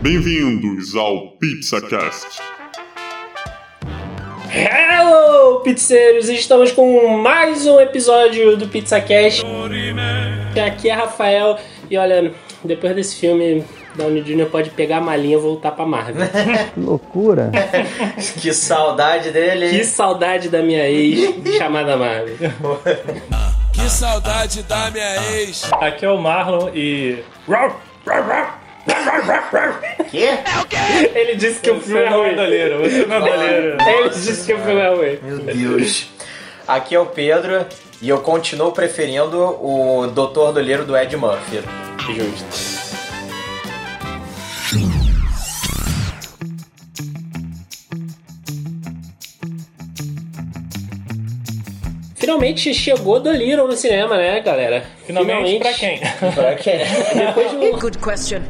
Bem-vindos 0.00 0.94
ao 0.94 1.32
PizzaCast. 1.32 2.40
Hello, 4.52 5.60
pizzeiros! 5.60 6.28
Estamos 6.28 6.72
com 6.72 7.18
mais 7.18 7.66
um 7.66 7.80
episódio 7.80 8.56
do 8.56 8.68
PizzaCast. 8.68 9.44
Aqui 10.66 10.88
é 10.88 10.92
Rafael 10.94 11.58
e 11.90 11.96
olha, 11.98 12.32
depois 12.64 12.94
desse 12.94 13.16
filme, 13.16 13.64
Downey 13.96 14.22
Jr. 14.22 14.46
pode 14.46 14.70
pegar 14.70 14.98
a 14.98 15.00
malinha 15.00 15.36
e 15.36 15.40
voltar 15.40 15.72
pra 15.72 15.84
Marvel. 15.84 16.26
Que 16.74 16.78
loucura. 16.80 17.50
Que 18.40 18.52
saudade 18.52 19.30
dele. 19.30 19.70
que 19.70 19.84
saudade 19.84 20.48
da 20.48 20.62
minha 20.62 20.88
ex 20.88 21.34
chamada 21.58 21.96
Marvel. 21.96 22.36
Que 23.72 23.90
saudade 23.90 24.62
da 24.62 24.90
minha 24.90 25.32
ex. 25.34 25.68
Aqui 25.80 26.04
é 26.06 26.10
o 26.10 26.18
Marlon 26.18 26.70
e. 26.74 27.18
Quê? 30.10 30.28
Ele 31.14 31.36
disse 31.36 31.60
que 31.60 31.70
o 31.70 31.80
filme 31.80 32.00
é 32.00 32.04
é 32.04 32.08
ruim. 32.08 32.34
doleiro, 32.34 32.78
você 32.80 33.04
não 33.06 33.16
é 33.16 33.20
doleiro. 33.20 33.76
Ele 33.86 34.08
disse 34.10 34.46
que 34.46 34.54
o 34.54 34.58
filme 34.58 34.80
é 34.80 34.88
ruim. 34.94 35.18
Meu 35.22 35.38
Deus. 35.38 36.08
Aqui 36.66 36.94
é 36.94 37.00
o 37.00 37.06
Pedro 37.06 37.66
e 38.00 38.08
eu 38.08 38.18
continuo 38.20 38.72
preferindo 38.72 39.38
o 39.40 40.06
Doutor 40.08 40.52
Doleiro 40.52 40.84
do 40.84 40.96
Ed 40.96 41.16
Murphy. 41.16 41.60
Justo. 41.98 42.78
Finalmente 52.16 52.74
chegou 52.74 53.20
do 53.20 53.30
Little 53.30 53.66
no 53.68 53.76
cinema, 53.76 54.16
né, 54.16 54.40
galera? 54.40 54.84
Finalmente, 55.06 55.58
pra 55.60 55.72
quem? 55.72 56.00
Pra 56.34 56.54
quê? 56.56 56.72
Depois 57.14 57.50
de, 57.50 57.56
um- 57.56 57.78
Good 57.78 57.98
question 57.98 58.40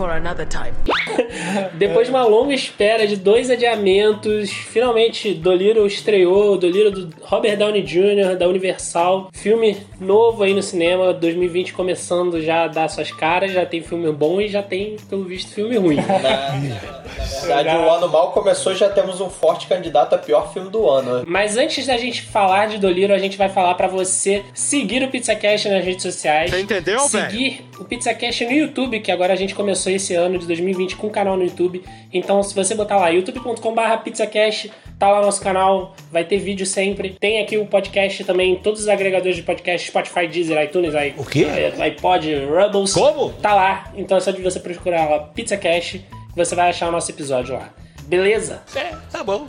for 0.00 0.12
another 0.12 0.46
time. 0.46 0.89
depois 1.74 2.06
de 2.06 2.12
uma 2.12 2.24
longa 2.24 2.54
espera 2.54 3.06
de 3.06 3.16
dois 3.16 3.50
adiamentos, 3.50 4.50
finalmente 4.50 5.34
Dolittle 5.34 5.86
estreou, 5.86 6.54
o 6.54 6.56
Dolittle 6.56 6.90
do 6.90 7.14
Robert 7.22 7.56
Downey 7.56 7.82
Jr., 7.82 8.36
da 8.36 8.48
Universal. 8.48 9.30
Filme 9.32 9.76
novo 10.00 10.42
aí 10.42 10.54
no 10.54 10.62
cinema, 10.62 11.12
2020 11.12 11.72
começando 11.72 12.40
já 12.40 12.64
a 12.64 12.68
dar 12.68 12.88
suas 12.88 13.10
caras, 13.10 13.52
já 13.52 13.64
tem 13.66 13.82
filme 13.82 14.10
bom 14.12 14.40
e 14.40 14.48
já 14.48 14.62
tem, 14.62 14.96
pelo 15.08 15.24
visto, 15.24 15.52
filme 15.52 15.76
ruim. 15.76 15.96
Na 15.96 17.40
verdade, 17.40 17.76
o 17.76 17.90
ano 17.90 18.08
mal 18.08 18.32
começou 18.32 18.72
e 18.72 18.76
já 18.76 18.88
temos 18.88 19.20
um 19.20 19.28
forte 19.28 19.66
candidato 19.66 20.14
a 20.14 20.18
pior 20.18 20.52
filme 20.52 20.70
do 20.70 20.88
ano. 20.88 21.24
Mas 21.26 21.56
antes 21.56 21.86
da 21.86 21.96
gente 21.96 22.22
falar 22.22 22.68
de 22.68 22.78
Doliro, 22.78 23.12
a 23.12 23.18
gente 23.18 23.36
vai 23.36 23.48
falar 23.48 23.74
pra 23.74 23.86
você 23.86 24.42
seguir 24.54 25.02
o 25.02 25.08
PizzaCast 25.08 25.68
nas 25.68 25.84
redes 25.84 26.02
sociais. 26.02 26.52
entendeu, 26.52 26.98
Seguir 27.00 27.64
o 27.78 27.84
PizzaCast 27.84 28.44
no 28.44 28.52
YouTube, 28.52 29.00
que 29.00 29.10
agora 29.10 29.32
a 29.32 29.36
gente 29.36 29.54
começou 29.54 29.92
esse 29.92 30.14
ano 30.14 30.38
de 30.38 30.46
2020 30.46 30.96
com 31.00 31.06
o 31.06 31.10
canal 31.10 31.36
no 31.36 31.44
YouTube. 31.44 31.82
Então, 32.12 32.42
se 32.42 32.54
você 32.54 32.74
botar 32.74 32.96
lá 32.96 33.08
youtube.com.br 33.08 33.96
PizzaCast, 34.04 34.70
tá 34.98 35.10
lá 35.10 35.22
nosso 35.22 35.40
canal, 35.40 35.94
vai 36.12 36.24
ter 36.24 36.38
vídeo 36.38 36.66
sempre. 36.66 37.16
Tem 37.18 37.42
aqui 37.42 37.56
o 37.56 37.66
podcast 37.66 38.22
também, 38.24 38.56
todos 38.56 38.80
os 38.82 38.88
agregadores 38.88 39.36
de 39.36 39.42
podcast, 39.42 39.88
Spotify, 39.88 40.26
Deezer, 40.26 40.62
iTunes, 40.62 40.94
i, 40.94 41.14
O 41.16 41.24
quê? 41.24 41.46
iPod, 41.82 42.34
Rubbles. 42.46 42.92
Como? 42.92 43.32
Tá 43.34 43.54
lá. 43.54 43.92
Então 43.96 44.16
é 44.16 44.20
só 44.20 44.30
de 44.30 44.42
você 44.42 44.60
procurar 44.60 45.08
lá 45.08 45.18
PizzaCast, 45.20 46.04
você 46.36 46.54
vai 46.54 46.70
achar 46.70 46.88
o 46.88 46.92
nosso 46.92 47.10
episódio 47.10 47.54
lá. 47.54 47.70
Beleza? 48.06 48.62
É, 48.74 48.92
tá 49.10 49.22
bom. 49.22 49.46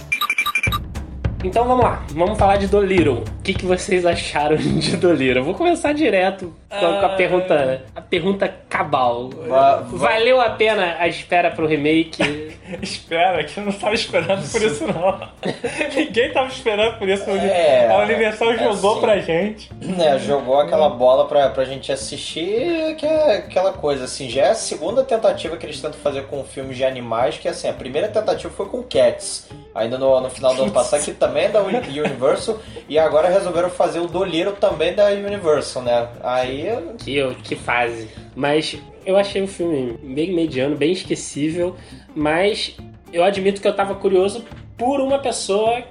Então 1.43 1.65
vamos 1.65 1.83
lá, 1.83 2.03
vamos 2.11 2.37
falar 2.37 2.57
de 2.57 2.67
Dolittle. 2.67 3.23
O 3.39 3.41
que, 3.43 3.53
que 3.53 3.65
vocês 3.65 4.05
acharam 4.05 4.55
de 4.61 4.95
Dolittle? 4.97 5.37
Eu 5.37 5.43
vou 5.43 5.55
começar 5.55 5.91
direto 5.93 6.53
com 6.69 6.75
a, 6.85 6.99
com 6.99 7.05
a 7.05 7.09
pergunta, 7.09 7.83
a 7.95 8.01
pergunta 8.01 8.53
cabal. 8.69 9.29
Va- 9.47 9.77
va- 9.77 9.97
Valeu 10.09 10.39
a 10.39 10.51
pena 10.51 10.97
a 10.99 11.07
espera 11.07 11.49
pro 11.51 11.65
remake? 11.65 12.51
Espera, 12.81 13.43
que 13.43 13.59
eu 13.59 13.65
não 13.65 13.71
tava 13.71 13.93
esperando 13.93 14.49
por 14.51 14.61
isso, 14.61 14.85
não. 14.87 15.29
Ninguém 15.95 16.31
tava 16.31 16.47
esperando 16.47 16.97
por 16.97 17.07
isso. 17.09 17.29
É, 17.29 17.87
a 17.89 17.97
Universal 17.99 18.51
é 18.53 18.57
jogou 18.57 18.91
assim. 18.91 19.01
pra 19.01 19.19
gente. 19.19 19.71
Né, 19.81 20.19
jogou 20.19 20.59
aquela 20.59 20.89
bola 20.89 21.27
pra, 21.27 21.49
pra 21.49 21.65
gente 21.65 21.91
assistir, 21.91 22.95
que 22.97 23.05
é 23.05 23.37
aquela 23.37 23.73
coisa, 23.73 24.05
assim, 24.05 24.29
já 24.29 24.43
é 24.43 24.49
a 24.51 24.55
segunda 24.55 25.03
tentativa 25.03 25.57
que 25.57 25.65
eles 25.65 25.79
tentam 25.81 25.99
fazer 25.99 26.23
com 26.27 26.43
filmes 26.43 26.77
de 26.77 26.85
animais, 26.85 27.37
que 27.37 27.47
assim, 27.47 27.67
a 27.67 27.73
primeira 27.73 28.07
tentativa 28.07 28.51
foi 28.53 28.65
com 28.67 28.83
Cats, 28.83 29.47
ainda 29.73 29.97
no, 29.97 30.19
no 30.21 30.29
final 30.29 30.53
do 30.55 30.63
ano 30.63 30.71
passado, 30.71 31.03
que 31.03 31.13
também 31.13 31.45
é 31.45 31.49
da 31.49 31.61
Uni- 31.61 31.99
Universal, 31.99 32.59
e 32.87 32.97
agora 32.99 33.29
resolveram 33.29 33.69
fazer 33.69 33.99
o 33.99 34.07
Dolittle 34.07 34.53
também 34.55 34.93
da 34.93 35.07
Universal, 35.07 35.83
né? 35.83 36.07
Aí, 36.23 36.67
que, 37.03 37.35
que 37.43 37.55
fase. 37.55 38.09
Mas 38.35 38.77
eu 39.05 39.17
achei 39.17 39.41
o 39.41 39.47
filme 39.47 39.97
bem 40.03 40.31
mediano, 40.33 40.75
bem 40.75 40.91
esquecível, 40.91 41.75
mas 42.15 42.77
eu 43.11 43.23
admito 43.23 43.61
que 43.61 43.67
eu 43.67 43.75
tava 43.75 43.95
curioso 43.95 44.45
por 44.77 44.99
uma 45.01 45.19
pessoa, 45.19 45.83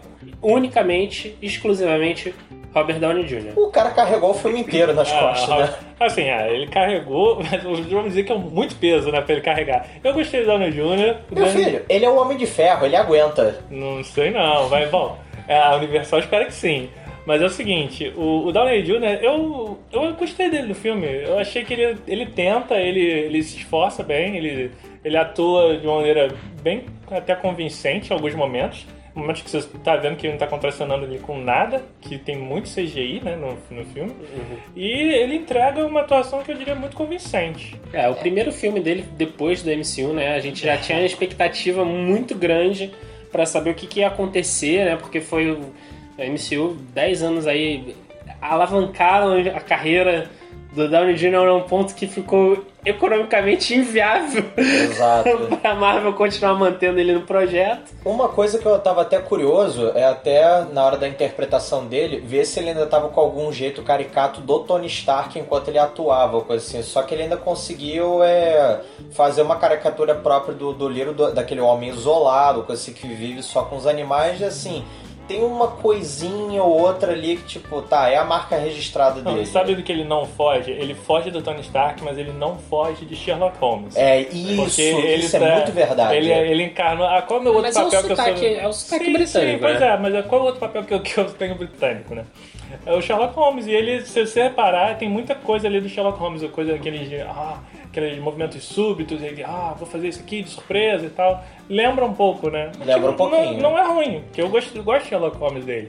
unicamente, 0.42 1.36
exclusivamente, 1.40 2.34
Robert 2.74 3.00
Downey 3.00 3.24
Jr. 3.24 3.52
o 3.58 3.68
cara 3.68 3.90
carregou 3.90 4.30
o 4.30 4.34
filme 4.34 4.60
inteiro 4.60 4.94
nas 4.94 5.10
costas, 5.10 5.50
Ah, 5.50 5.58
né? 5.58 5.74
Assim, 5.98 6.30
ah, 6.30 6.48
ele 6.48 6.66
carregou, 6.68 7.42
mas 7.42 7.62
vamos 7.62 8.08
dizer 8.08 8.22
que 8.24 8.32
é 8.32 8.36
muito 8.38 8.76
peso, 8.76 9.10
né, 9.10 9.20
pra 9.20 9.32
ele 9.34 9.42
carregar. 9.42 9.86
Eu 10.04 10.14
gostei 10.14 10.40
do 10.40 10.46
Downey 10.46 10.70
Jr. 10.70 10.78
Meu 10.78 11.16
Downey- 11.44 11.52
filho, 11.64 11.82
ele 11.88 12.04
é 12.04 12.10
um 12.10 12.18
homem 12.18 12.38
de 12.38 12.46
ferro, 12.46 12.86
ele 12.86 12.94
aguenta. 12.96 13.58
Não 13.70 14.02
sei 14.04 14.30
não, 14.30 14.68
vai 14.68 14.86
bom. 14.86 15.18
É, 15.48 15.58
A 15.58 15.74
Universal 15.76 16.20
espera 16.20 16.44
que 16.44 16.54
sim. 16.54 16.88
Mas 17.30 17.40
é 17.40 17.46
o 17.46 17.50
seguinte, 17.50 18.12
o, 18.16 18.48
o 18.48 18.52
Downey 18.52 18.82
Jr., 18.82 19.22
eu, 19.22 19.78
eu 19.92 20.14
gostei 20.14 20.50
dele 20.50 20.66
no 20.66 20.74
filme. 20.74 21.06
Eu 21.06 21.38
achei 21.38 21.64
que 21.64 21.72
ele, 21.72 21.96
ele 22.04 22.26
tenta, 22.26 22.74
ele, 22.74 22.98
ele 22.98 23.40
se 23.40 23.58
esforça 23.58 24.02
bem, 24.02 24.36
ele, 24.36 24.72
ele 25.04 25.16
atua 25.16 25.78
de 25.78 25.86
uma 25.86 25.98
maneira 25.98 26.34
bem 26.60 26.86
até 27.08 27.36
convincente 27.36 28.10
em 28.10 28.12
alguns 28.12 28.34
momentos. 28.34 28.84
Momentos 29.14 29.42
que 29.42 29.50
você 29.52 29.68
tá 29.84 29.94
vendo 29.94 30.16
que 30.16 30.26
ele 30.26 30.32
não 30.32 30.40
tá 30.40 30.48
contracionando 30.48 31.04
ali 31.04 31.20
com 31.20 31.38
nada, 31.38 31.84
que 32.00 32.18
tem 32.18 32.36
muito 32.36 32.68
CGI 32.68 33.20
né, 33.22 33.36
no, 33.36 33.56
no 33.76 33.84
filme. 33.84 34.12
E 34.74 34.90
ele 34.90 35.36
entrega 35.36 35.86
uma 35.86 36.00
atuação 36.00 36.42
que 36.42 36.50
eu 36.50 36.56
diria 36.56 36.74
muito 36.74 36.96
convincente. 36.96 37.80
É, 37.92 38.08
o 38.08 38.16
primeiro 38.16 38.50
filme 38.50 38.80
dele 38.80 39.04
depois 39.16 39.62
do 39.62 39.70
MCU, 39.70 40.12
né? 40.12 40.34
A 40.34 40.40
gente 40.40 40.64
já 40.64 40.76
tinha 40.76 40.98
uma 40.98 41.06
expectativa 41.06 41.84
muito 41.84 42.34
grande 42.34 42.90
pra 43.30 43.46
saber 43.46 43.70
o 43.70 43.74
que, 43.74 43.86
que 43.86 44.00
ia 44.00 44.08
acontecer, 44.08 44.84
né? 44.84 44.96
Porque 44.96 45.20
foi 45.20 45.52
o 45.52 45.72
o 46.20 46.32
MCU 46.32 46.76
10 46.94 47.22
anos 47.22 47.46
aí 47.46 47.96
alavancaram 48.40 49.32
a 49.54 49.60
carreira 49.60 50.28
do 50.72 50.88
Downey 50.88 51.14
Jr. 51.16 51.34
a 51.48 51.54
um 51.54 51.62
ponto 51.62 51.94
que 51.96 52.06
ficou 52.06 52.64
economicamente 52.86 53.74
inviável 53.74 54.44
Exato. 54.56 55.28
pra 55.60 55.74
Marvel 55.74 56.12
continuar 56.12 56.54
mantendo 56.54 57.00
ele 57.00 57.12
no 57.12 57.22
projeto. 57.22 57.92
Uma 58.04 58.28
coisa 58.28 58.56
que 58.56 58.64
eu 58.64 58.78
tava 58.78 59.02
até 59.02 59.18
curioso 59.18 59.90
é 59.96 60.04
até 60.04 60.64
na 60.72 60.84
hora 60.84 60.96
da 60.96 61.08
interpretação 61.08 61.86
dele, 61.86 62.20
ver 62.20 62.44
se 62.44 62.60
ele 62.60 62.68
ainda 62.70 62.86
tava 62.86 63.08
com 63.08 63.20
algum 63.20 63.52
jeito 63.52 63.82
caricato 63.82 64.40
do 64.40 64.60
Tony 64.60 64.86
Stark 64.86 65.36
enquanto 65.38 65.68
ele 65.68 65.78
atuava, 65.78 66.40
coisa 66.42 66.64
assim. 66.64 66.82
Só 66.82 67.02
que 67.02 67.14
ele 67.14 67.24
ainda 67.24 67.36
conseguiu 67.36 68.22
é, 68.22 68.80
fazer 69.10 69.42
uma 69.42 69.56
caricatura 69.56 70.14
própria 70.14 70.54
do, 70.54 70.72
do 70.72 70.88
Liro, 70.88 71.12
do- 71.12 71.34
daquele 71.34 71.60
homem 71.60 71.90
isolado, 71.90 72.62
coisa 72.62 72.80
assim, 72.80 72.92
que 72.92 73.08
vive 73.08 73.42
só 73.42 73.62
com 73.64 73.76
os 73.76 73.86
animais, 73.88 74.40
e 74.40 74.44
assim. 74.44 74.84
Tem 75.30 75.44
uma 75.44 75.68
coisinha 75.68 76.60
ou 76.60 76.80
outra 76.80 77.12
ali 77.12 77.36
que, 77.36 77.44
tipo, 77.44 77.80
tá, 77.82 78.08
é 78.08 78.16
a 78.16 78.24
marca 78.24 78.56
registrada 78.56 79.22
Não, 79.22 79.34
dele. 79.34 79.46
sabe 79.46 79.76
do 79.76 79.82
que 79.84 79.92
ele 79.92 80.02
não 80.02 80.26
foge? 80.26 80.72
Ele 80.72 80.92
foge 80.92 81.30
do 81.30 81.40
Tony 81.40 81.60
Stark, 81.60 82.02
mas 82.02 82.18
ele 82.18 82.32
não 82.32 82.58
foge 82.58 83.04
de 83.04 83.14
Sherlock 83.14 83.56
Holmes. 83.58 83.94
É, 83.96 84.22
isso, 84.22 84.56
Porque 84.56 84.82
ele 84.82 85.24
isso 85.24 85.36
é 85.36 85.38
tá- 85.38 85.54
muito 85.54 85.70
verdade. 85.70 86.16
Ele, 86.16 86.32
ele 86.32 86.64
encarnou. 86.64 87.06
Ah, 87.06 87.22
qual 87.22 87.38
é 87.38 87.40
o 87.42 87.44
meu 87.44 87.52
outro 87.54 87.68
Mas 87.68 87.76
é 87.76 87.80
o 87.80 87.84
papel 87.84 88.02
que 88.02 88.12
eu 88.12 88.16
sou. 88.16 88.24
é 88.48 88.66
o 88.66 88.72
sotaque 88.72 89.04
sim, 89.04 89.12
britânico, 89.12 89.52
Sim, 89.52 89.58
pois 89.60 89.80
né? 89.80 89.86
é, 89.86 89.96
mas 89.96 90.14
é- 90.16 90.22
qual 90.22 90.40
é 90.40 90.42
o 90.42 90.46
outro 90.46 90.60
papel 90.60 90.82
que 90.82 90.94
eu, 90.94 91.00
que 91.00 91.16
eu 91.18 91.24
tenho 91.26 91.54
britânico, 91.54 92.12
né? 92.12 92.24
É 92.84 92.92
o 92.92 93.00
Sherlock 93.00 93.34
Holmes. 93.36 93.66
E 93.68 93.70
ele, 93.72 94.00
se 94.02 94.26
você 94.26 94.42
reparar, 94.44 94.96
tem 94.96 95.08
muita 95.08 95.36
coisa 95.36 95.68
ali 95.68 95.80
do 95.80 95.88
Sherlock 95.88 96.18
Holmes, 96.18 96.42
coisa 96.50 96.74
aqueles. 96.74 97.08
de, 97.08 97.20
Ah, 97.20 97.58
aqueles 97.90 98.18
movimentos 98.22 98.62
súbitos, 98.64 99.20
ele, 99.22 99.42
ah, 99.42 99.74
vou 99.76 99.86
fazer 99.86 100.08
isso 100.08 100.20
aqui 100.20 100.42
de 100.42 100.50
surpresa 100.50 101.06
e 101.06 101.10
tal. 101.10 101.44
Lembra 101.68 102.04
um 102.04 102.14
pouco, 102.14 102.48
né? 102.48 102.70
Lembra 102.84 103.10
um 103.10 103.16
pouquinho. 103.16 103.54
Não, 103.54 103.72
não 103.72 103.78
é 103.78 103.86
ruim, 103.86 104.20
porque 104.22 104.40
eu 104.40 104.48
gosto, 104.48 104.76
eu 104.76 104.82
gosto 104.84 105.02
de 105.04 105.08
Sherlock 105.10 105.36
Holmes 105.36 105.64
dele. 105.64 105.88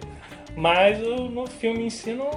Mas 0.55 1.01
o- 1.01 1.29
no 1.29 1.47
filme 1.47 1.85
em 1.85 1.89
si 1.89 2.11
não. 2.11 2.29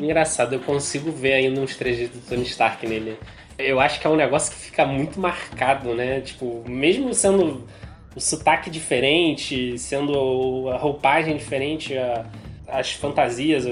Engraçado, 0.00 0.52
eu 0.54 0.60
consigo 0.60 1.10
ver 1.10 1.32
ainda 1.34 1.60
uns 1.60 1.74
trejeitos 1.76 2.20
do 2.20 2.28
Tony 2.28 2.42
Stark 2.42 2.86
nele. 2.86 3.16
Eu 3.58 3.80
acho 3.80 4.00
que 4.00 4.06
é 4.06 4.10
um 4.10 4.16
negócio 4.16 4.52
que 4.52 4.58
fica 4.58 4.84
muito 4.84 5.18
marcado, 5.20 5.94
né? 5.94 6.20
Tipo, 6.20 6.62
mesmo 6.68 7.14
sendo 7.14 7.66
o 8.14 8.20
sotaque 8.20 8.68
diferente, 8.68 9.78
sendo 9.78 10.68
a 10.68 10.76
roupagem 10.76 11.36
diferente, 11.36 11.96
a- 11.96 12.26
as 12.68 12.92
fantasias, 12.92 13.64
a, 13.66 13.70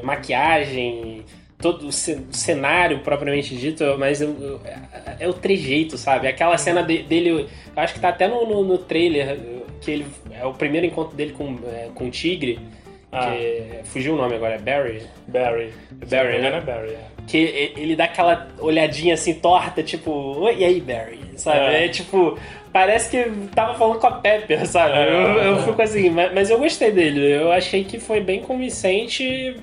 a 0.00 0.02
maquiagem, 0.04 1.24
todo 1.62 1.86
o 1.88 1.92
ce- 1.92 2.20
o 2.30 2.34
cenário 2.34 2.98
propriamente 2.98 3.56
dito, 3.56 3.82
mas 3.98 4.20
eu- 4.20 4.36
eu- 4.40 4.60
é, 4.66 5.24
é 5.24 5.28
o 5.28 5.32
trejeito, 5.32 5.96
sabe? 5.96 6.26
Aquela 6.28 6.58
cena 6.58 6.82
de- 6.82 7.02
dele, 7.04 7.30
eu 7.30 7.46
acho 7.76 7.94
que 7.94 8.00
tá 8.00 8.08
até 8.10 8.28
no, 8.28 8.44
no, 8.46 8.62
no 8.64 8.76
trailer, 8.78 9.38
que 9.80 9.90
ele 9.92 10.06
é 10.38 10.44
o 10.44 10.52
primeiro 10.52 10.84
encontro 10.86 11.16
dele 11.16 11.32
com, 11.32 11.56
é, 11.72 11.88
com 11.94 12.06
o 12.06 12.10
tigre. 12.10 12.58
Ah. 13.14 13.30
que 13.36 13.84
fugiu 13.90 14.14
o 14.14 14.16
nome 14.16 14.34
agora, 14.36 14.54
é 14.54 14.58
Barry. 14.58 15.02
Barry. 15.28 15.70
Barry, 16.08 16.28
me 16.32 16.38
engano, 16.38 16.50
né? 16.50 16.56
é 16.56 16.60
Barry, 16.62 16.90
é. 16.94 17.00
Que 17.26 17.72
ele 17.76 17.94
dá 17.94 18.04
aquela 18.04 18.48
olhadinha 18.58 19.12
assim 19.12 19.34
torta, 19.34 19.82
tipo, 19.82 20.10
"Oi, 20.10 20.56
e 20.60 20.64
aí, 20.64 20.80
Barry? 20.80 21.20
Sabe? 21.36 21.58
É. 21.58 21.84
É, 21.84 21.88
tipo, 21.88 22.38
parece 22.72 23.10
que 23.10 23.30
tava 23.54 23.74
falando 23.74 23.98
com 23.98 24.06
a 24.06 24.12
Pepper, 24.12 24.66
sabe? 24.66 24.94
É. 24.96 25.10
Eu, 25.10 25.38
eu 25.42 25.58
fico 25.62 25.82
assim, 25.82 26.08
mas, 26.08 26.32
mas 26.32 26.48
eu 26.48 26.58
gostei 26.58 26.90
dele. 26.90 27.20
Eu 27.34 27.52
achei 27.52 27.84
que 27.84 28.00
foi 28.00 28.18
bem 28.18 28.40
convincente. 28.40 29.56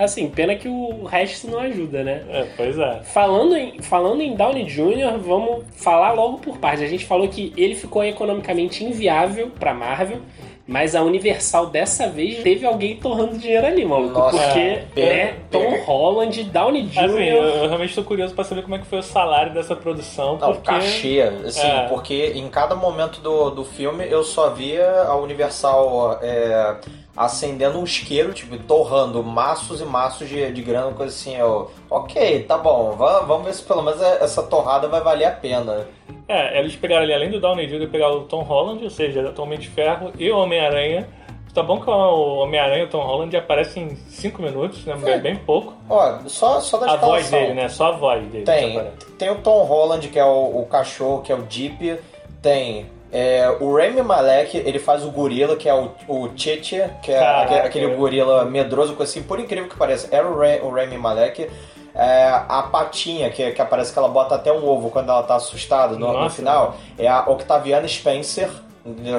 Assim, 0.00 0.30
pena 0.30 0.54
que 0.54 0.66
o 0.66 1.04
resto 1.04 1.46
não 1.46 1.58
ajuda, 1.58 2.02
né? 2.02 2.22
É, 2.30 2.46
pois 2.56 2.78
é. 2.78 3.02
Falando 3.04 3.54
em, 3.54 3.82
falando 3.82 4.22
em 4.22 4.34
Downey 4.34 4.64
Jr., 4.64 5.18
vamos 5.18 5.62
falar 5.76 6.12
logo 6.12 6.38
por 6.38 6.56
parte. 6.56 6.82
A 6.82 6.86
gente 6.86 7.04
falou 7.04 7.28
que 7.28 7.52
ele 7.54 7.74
ficou 7.74 8.02
economicamente 8.02 8.82
inviável 8.82 9.50
pra 9.60 9.74
Marvel, 9.74 10.22
mas 10.66 10.94
a 10.94 11.02
Universal 11.02 11.66
dessa 11.66 12.08
vez 12.08 12.42
teve 12.42 12.64
alguém 12.64 12.96
torrando 12.96 13.36
dinheiro 13.36 13.66
ali, 13.66 13.84
maluco. 13.84 14.18
Nossa, 14.18 14.38
porque 14.38 14.80
é. 14.96 15.02
é 15.02 15.36
Tom. 15.50 15.76
Holland, 15.84 16.44
Downey 16.44 16.84
Jr. 16.84 17.04
Assim, 17.04 17.24
eu, 17.24 17.42
eu 17.42 17.68
realmente 17.68 17.94
tô 17.94 18.02
curioso 18.02 18.34
pra 18.34 18.44
saber 18.44 18.62
como 18.62 18.76
é 18.76 18.78
que 18.78 18.86
foi 18.86 19.00
o 19.00 19.02
salário 19.02 19.52
dessa 19.52 19.76
produção. 19.76 20.38
Não, 20.38 20.54
porque... 20.54 20.70
cachê, 20.70 21.20
assim, 21.44 21.66
É. 21.66 21.88
porque 21.88 22.32
em 22.34 22.48
cada 22.48 22.74
momento 22.74 23.20
do, 23.20 23.50
do 23.50 23.64
filme 23.64 24.06
eu 24.08 24.24
só 24.24 24.48
via 24.48 25.02
a 25.02 25.16
Universal 25.16 26.20
é, 26.22 26.76
acendendo 27.16 27.78
um 27.78 27.84
isqueiro, 27.84 28.32
tipo, 28.32 28.56
torrando 28.58 29.22
maços 29.22 29.80
e 29.80 29.84
maços 29.84 30.28
de, 30.28 30.50
de 30.52 30.62
grana, 30.62 30.92
coisa 30.92 31.12
assim. 31.14 31.36
Eu, 31.36 31.70
ok, 31.90 32.44
tá 32.44 32.56
bom, 32.56 32.92
va- 32.92 33.20
vamos 33.20 33.46
ver 33.46 33.54
se 33.54 33.62
pelo 33.62 33.82
menos 33.82 34.00
essa 34.00 34.42
torrada 34.42 34.88
vai 34.88 35.00
valer 35.00 35.24
a 35.26 35.30
pena. 35.32 35.86
É, 36.28 36.58
eles 36.58 36.76
pegaram 36.76 37.02
ali, 37.02 37.12
além 37.12 37.30
do 37.30 37.40
Downey 37.40 37.66
Jr., 37.66 37.88
pegaram 37.90 38.18
o 38.18 38.24
Tom 38.24 38.42
Holland, 38.42 38.82
ou 38.84 38.90
seja, 38.90 39.28
atualmente 39.28 39.68
Ferro, 39.68 40.12
e 40.18 40.30
o 40.30 40.38
Homem-Aranha. 40.38 41.08
Tá 41.52 41.64
bom 41.64 41.80
que 41.80 41.90
o 41.90 42.36
Homem-Aranha 42.38 42.84
e 42.84 42.86
o 42.86 42.88
Tom 42.88 43.02
Holland 43.04 43.36
aparecem 43.36 43.82
em 43.88 43.96
5 43.96 44.40
minutos, 44.40 44.84
né? 44.86 44.96
É. 45.04 45.18
Bem 45.18 45.34
pouco. 45.34 45.74
Ó, 45.88 46.20
só, 46.28 46.60
só 46.60 46.78
da 46.78 46.92
A 46.92 46.96
voz 46.96 47.28
dele, 47.28 47.54
né? 47.54 47.68
Só 47.68 47.86
a 47.86 47.90
voz 47.90 48.24
dele. 48.28 48.44
Tem, 48.44 48.80
tem 49.18 49.30
o 49.30 49.34
Tom 49.34 49.64
Holland, 49.64 50.06
que 50.08 50.16
é 50.16 50.24
o, 50.24 50.60
o 50.60 50.66
cachorro, 50.66 51.22
que 51.22 51.32
é 51.32 51.34
o 51.34 51.42
Deep. 51.42 51.98
Tem 52.40 52.86
é, 53.12 53.56
o 53.60 53.76
Rami 53.76 54.02
Malek, 54.02 54.56
ele 54.56 54.78
faz 54.78 55.04
o 55.04 55.10
gorila, 55.10 55.56
que 55.56 55.68
é 55.68 55.74
o, 55.74 55.90
o 56.06 56.30
Chichi, 56.36 56.82
que 57.02 57.12
é 57.12 57.18
Caraca. 57.18 57.56
aquele, 57.64 57.94
gorila 57.94 58.44
medroso, 58.44 58.94
coisa 58.94 59.10
assim, 59.10 59.22
por 59.22 59.40
incrível 59.40 59.68
que 59.68 59.76
pareça, 59.76 60.08
era 60.10 60.26
o, 60.28 60.38
Ra 60.38 60.58
o 60.62 60.70
Rami 60.70 60.96
Malek. 60.96 61.48
É, 61.92 62.28
a 62.48 62.62
patinha, 62.70 63.30
que, 63.30 63.50
que 63.50 63.60
aparece 63.60 63.92
que 63.92 63.98
ela 63.98 64.08
bota 64.08 64.36
até 64.36 64.52
um 64.52 64.64
ovo 64.64 64.90
quando 64.90 65.10
ela 65.10 65.24
tá 65.24 65.34
assustada 65.34 65.96
no, 65.96 66.22
no 66.22 66.30
final, 66.30 66.76
é 66.96 67.08
a 67.08 67.28
Octaviana 67.28 67.86
Spencer. 67.88 68.48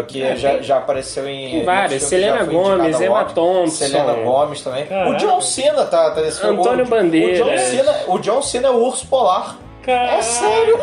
Que 0.07 0.23
É, 0.23 0.35
já, 0.35 0.59
já 0.59 0.77
apareceu 0.77 1.27
em. 1.29 1.63
várias. 1.63 2.01
Selena 2.03 2.39
ao 2.39 3.03
Emma. 3.03 3.25
Thompson. 3.25 3.85
Selena 3.85 4.13
Gomes 4.13 4.61
também. 4.63 4.87
Caraca. 4.87 5.11
O 5.11 5.17
John 5.17 5.39
Cena 5.39 5.85
tá, 5.85 6.11
tá 6.11 6.21
nesse 6.21 6.39
filme. 6.41 6.59
Antônio. 6.59 6.85
O 6.85 7.33
John, 7.35 7.57
Cena, 7.57 7.95
o 8.07 8.19
John 8.19 8.41
Cena 8.41 8.67
é 8.69 8.71
o 8.71 8.77
urso 8.83 9.05
polar. 9.07 9.57
Caraca, 9.83 10.13
É 10.15 10.21
sério? 10.21 10.77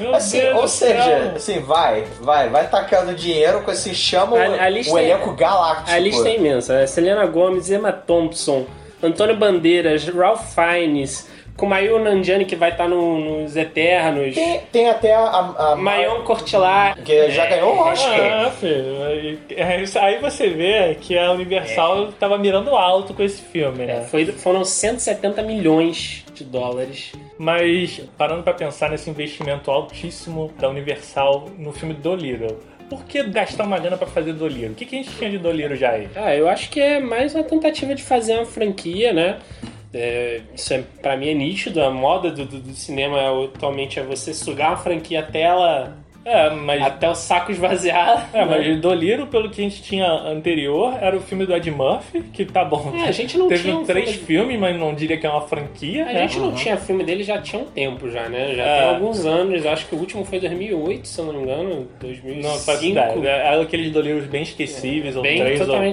Meu 0.00 0.14
Assim, 0.14 0.40
Deus 0.40 0.60
ou 0.60 0.68
seja, 0.68 1.32
assim, 1.36 1.60
vai, 1.60 2.04
vai, 2.20 2.48
vai 2.48 2.68
tacando 2.68 3.14
dinheiro 3.14 3.62
com 3.62 3.70
esse 3.70 3.94
chama 3.94 4.34
o, 4.34 4.38
A- 4.38 4.42
a 4.42 4.68
o 4.92 4.98
é- 4.98 5.04
elenco 5.04 5.32
galáctico. 5.32 5.90
A 5.90 5.98
lista 5.98 6.28
é 6.28 6.36
imensa. 6.36 6.74
É 6.74 6.86
Selena 6.86 7.24
Gomez, 7.26 7.70
Emma 7.70 7.92
Thompson, 7.92 8.66
Antônio 9.02 9.36
Bandeiras, 9.36 10.04
Ralph 10.08 10.54
Fiennes, 10.54 11.28
Kumail 11.60 11.98
Nanjiani, 11.98 12.46
que 12.46 12.56
vai 12.56 12.70
estar 12.70 12.88
no- 12.88 13.42
nos 13.42 13.54
Eternos, 13.54 14.34
Tem, 14.34 14.60
tem 14.72 14.88
até 14.88 15.14
a, 15.14 15.20
a, 15.20 15.72
a 15.72 15.76
Mayon 15.76 16.22
Cortilar. 16.22 16.96
que 17.04 17.30
já 17.30 17.44
ganhou 17.44 17.74
o 17.76 17.78
Oscar. 17.80 18.46
Ah, 18.46 18.50
filho. 18.50 19.02
aí- 19.04 19.38
é 19.54 19.84
Aí 20.00 20.18
você 20.18 20.48
vê 20.48 20.96
que 20.98 21.18
a 21.18 21.30
Universal 21.32 22.12
tava 22.18 22.38
mirando 22.38 22.74
alto 22.74 23.12
com 23.12 23.22
esse 23.22 23.42
filme, 23.42 23.84
né? 23.84 23.98
É, 23.98 24.00
foi- 24.06 24.24
foram 24.26 24.64
170 24.64 25.42
milhões 25.42 26.24
de 26.34 26.44
dólares. 26.44 27.12
Mas 27.38 28.00
parando 28.16 28.42
pra 28.42 28.54
pensar 28.54 28.88
nesse 28.90 29.10
investimento 29.10 29.70
altíssimo 29.70 30.50
da 30.58 30.68
Universal 30.70 31.50
no 31.58 31.72
filme 31.72 31.92
do 31.94 32.14
Little, 32.14 32.56
por 32.88 33.04
que 33.04 33.22
gastar 33.24 33.64
uma 33.64 33.78
grana 33.78 33.96
pra 33.98 34.06
fazer 34.06 34.32
do 34.32 34.48
Little? 34.48 34.70
O 34.70 34.74
que, 34.74 34.86
que 34.86 34.96
a 34.96 35.02
gente 35.02 35.14
tinha 35.16 35.30
de 35.30 35.36
do 35.38 35.50
Little 35.52 35.76
já 35.76 35.90
aí? 35.90 36.08
Ah, 36.16 36.34
eu 36.34 36.48
acho 36.48 36.70
que 36.70 36.80
é 36.80 36.98
mais 36.98 37.34
uma 37.34 37.44
tentativa 37.44 37.94
de 37.94 38.02
fazer 38.02 38.34
uma 38.34 38.46
franquia, 38.46 39.12
né? 39.12 39.36
É, 39.92 40.42
isso 40.54 40.72
é, 40.72 40.82
pra 41.02 41.16
mim 41.16 41.28
é 41.28 41.34
nítido. 41.34 41.82
A 41.82 41.90
moda 41.90 42.30
do, 42.30 42.44
do- 42.46 42.60
do 42.60 42.74
cinema 42.74 43.18
atualmente 43.44 43.98
é 43.98 44.04
você 44.04 44.32
sugar 44.32 44.70
uma 44.70 44.76
franquia 44.76 45.20
até 45.20 45.40
ela. 45.42 45.98
É, 46.24 46.50
mas. 46.50 46.82
até 46.82 47.08
o 47.08 47.14
saco 47.14 47.50
esvaziar. 47.50 48.28
É, 48.34 48.44
né? 48.44 48.44
mas 48.44 48.80
Doliro, 48.80 49.26
pelo 49.26 49.48
que 49.50 49.60
a 49.60 49.64
gente 49.64 49.82
tinha 49.82 50.06
anterior, 50.06 50.94
era 51.00 51.16
o 51.16 51.20
filme 51.20 51.46
do 51.46 51.54
Ed 51.54 51.70
Murphy, 51.70 52.22
que 52.32 52.44
tá 52.44 52.64
bom. 52.64 52.92
É, 52.96 53.08
a 53.08 53.12
gente 53.12 53.38
não 53.38 53.48
Teve 53.48 53.62
tinha 53.62 53.76
um 53.76 53.84
três 53.84 54.10
filme- 54.10 54.26
filmes, 54.26 54.58
mas 54.60 54.78
não 54.78 54.94
diria 54.94 55.16
que 55.16 55.26
é 55.26 55.30
uma 55.30 55.40
franquia. 55.42 56.02
A 56.04 56.12
né? 56.12 56.20
gente 56.28 56.38
não 56.38 56.52
tinha 56.52 56.76
filme 56.76 57.02
dele 57.04 57.22
já 57.24 57.40
tinha 57.40 57.62
um 57.62 57.64
tempo 57.64 58.10
já, 58.10 58.28
né? 58.28 58.54
Já 58.54 58.62
É. 58.64 58.80
tem 58.80 58.88
alguns 58.94 59.24
anos. 59.24 59.64
Acho 59.66 59.86
que 59.86 59.94
o 59.94 59.98
último 59.98 60.24
foi 60.24 60.38
2008, 60.40 61.08
se 61.08 61.18
eu 61.18 61.24
não 61.26 61.32
me 61.34 61.42
engano. 61.42 61.88
2005. 62.00 62.42
Não 62.46 62.58
faço 62.58 62.84
ideia. 62.84 63.30
Era 63.30 63.62
aqueles 63.62 63.90
Doliros 63.90 64.26
bem 64.26 64.42
esquecíveis, 64.42 65.16
ou 65.16 65.22
Bem 65.22 65.38
três 65.40 65.60
ou 65.60 65.66
quatro. 65.66 65.88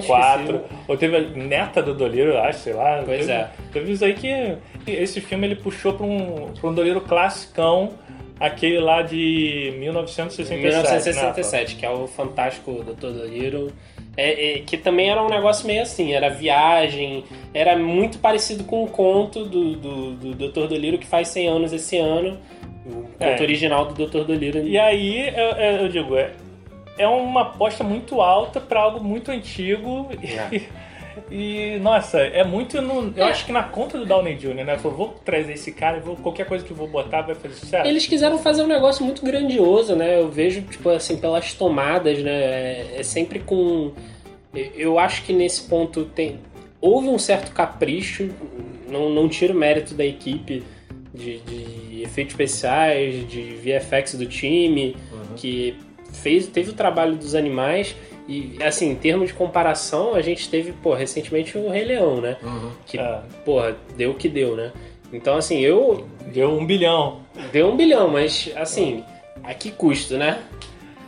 esquecível. 0.56 0.64
Ou 0.86 0.96
teve 0.96 1.16
a 1.16 1.20
neta 1.20 1.82
do 1.82 1.94
Doliro, 1.94 2.30
eu 2.32 2.38
acho, 2.42 2.58
sei 2.60 2.72
lá. 2.74 3.02
Pois 3.04 3.20
teve, 3.26 3.32
é. 3.32 3.48
Teve 3.72 3.92
isso 3.92 4.04
aí 4.04 4.14
que 4.14 4.56
esse 4.86 5.20
filme 5.20 5.46
ele 5.46 5.56
puxou 5.56 5.94
pra 5.94 6.06
um, 6.06 6.52
pra 6.60 6.70
um 6.70 6.74
Doliro 6.74 7.00
classicão, 7.00 7.90
aquele 8.40 8.78
lá 8.80 9.02
de 9.02 9.74
1967. 9.78 10.60
1967, 10.60 11.76
que 11.76 11.84
é 11.86 11.90
o 11.90 12.06
fantástico 12.06 12.72
Dr. 12.84 13.08
Dolittle. 13.12 13.72
É, 14.16 14.54
é, 14.54 14.58
que 14.60 14.76
também 14.76 15.10
era 15.10 15.22
um 15.22 15.28
negócio 15.28 15.64
meio 15.64 15.80
assim, 15.82 16.12
era 16.12 16.28
viagem, 16.28 17.22
era 17.54 17.76
muito 17.78 18.18
parecido 18.18 18.64
com 18.64 18.82
o 18.82 18.88
conto 18.88 19.44
do, 19.44 19.76
do, 19.76 20.10
do 20.14 20.34
Dr. 20.34 20.66
Dolittle 20.66 20.98
que 20.98 21.06
faz 21.06 21.28
100 21.28 21.46
anos 21.48 21.72
esse 21.72 21.96
ano, 21.98 22.36
o 22.84 23.04
É. 23.20 23.30
conto 23.30 23.42
original 23.44 23.84
do 23.86 24.06
Dr. 24.06 24.24
Dolittle. 24.24 24.66
E 24.66 24.76
aí, 24.76 25.28
eu, 25.28 25.82
eu- 25.82 25.88
digo, 25.88 26.16
é, 26.16 26.32
é 26.98 27.06
uma 27.06 27.42
aposta 27.42 27.84
muito 27.84 28.20
alta 28.20 28.60
pra 28.60 28.80
algo 28.80 28.98
muito 29.04 29.30
antigo. 29.30 30.08
E, 30.20 30.62
e, 31.30 31.78
nossa, 31.80 32.18
é 32.20 32.44
muito. 32.44 32.80
No, 32.82 33.12
eu 33.16 33.24
É. 33.24 33.30
acho 33.30 33.44
que 33.46 33.52
na 33.52 33.62
conta 33.62 33.98
do 33.98 34.04
Downey 34.06 34.34
Jr., 34.36 34.64
né? 34.64 34.78
Falou, 34.78 34.96
vou 34.96 35.08
trazer 35.24 35.52
esse 35.52 35.72
cara 35.72 35.98
e 35.98 36.00
vou, 36.00 36.16
qualquer 36.16 36.46
coisa 36.46 36.64
que 36.64 36.70
eu 36.70 36.76
vou 36.76 36.88
botar 36.88 37.22
vai 37.22 37.34
fazer 37.34 37.54
sucesso. 37.54 37.86
Eles 37.88 38.06
quiseram 38.06 38.38
fazer 38.38 38.62
um 38.62 38.66
negócio 38.66 39.04
muito 39.04 39.24
grandioso, 39.24 39.94
né? 39.96 40.20
Eu 40.20 40.28
vejo, 40.30 40.62
tipo, 40.62 40.88
assim, 40.90 41.16
pelas 41.16 41.52
tomadas, 41.54 42.18
né? 42.22 42.30
É, 42.32 42.86
é 42.98 43.02
sempre 43.02 43.38
com. 43.38 43.92
Eu 44.74 44.98
acho 44.98 45.24
que 45.24 45.32
nesse 45.32 45.62
ponto 45.68 46.04
tem. 46.04 46.40
Houve 46.80 47.08
um 47.08 47.18
certo 47.18 47.52
capricho, 47.52 48.30
não, 48.88 49.10
não 49.10 49.28
tiro 49.28 49.52
o 49.52 49.56
mérito 49.56 49.94
da 49.94 50.04
equipe 50.04 50.62
de, 51.12 51.38
de 51.40 52.02
efeitos 52.02 52.32
especiais, 52.34 53.28
de 53.28 53.42
VFX 53.56 54.14
do 54.14 54.26
time, 54.26 54.96
que 55.36 55.74
fez, 56.12 56.46
teve 56.46 56.70
o 56.70 56.72
trabalho 56.72 57.16
dos 57.16 57.34
animais. 57.34 57.94
E, 58.28 58.58
assim, 58.62 58.90
em 58.90 58.94
termos 58.94 59.28
de 59.28 59.34
comparação, 59.34 60.14
a 60.14 60.20
gente 60.20 60.48
teve, 60.50 60.72
pô, 60.72 60.92
recentemente 60.92 61.56
o 61.56 61.70
Rei 61.70 61.84
Leão, 61.84 62.20
né? 62.20 62.36
Que, 62.86 62.98
É. 62.98 63.20
porra, 63.44 63.74
deu 63.96 64.10
o 64.10 64.14
que 64.14 64.28
deu, 64.28 64.54
né? 64.54 64.70
Então, 65.12 65.36
assim, 65.36 65.60
eu, 65.60 66.06
Deu 66.26 66.50
um 66.50 66.66
bilhão. 66.66 67.20
Deu 67.50 67.68
um 67.70 67.76
bilhão, 67.76 68.08
mas 68.08 68.52
assim, 68.54 69.02
a 69.42 69.54
que 69.54 69.70
custo, 69.70 70.18
né? 70.18 70.38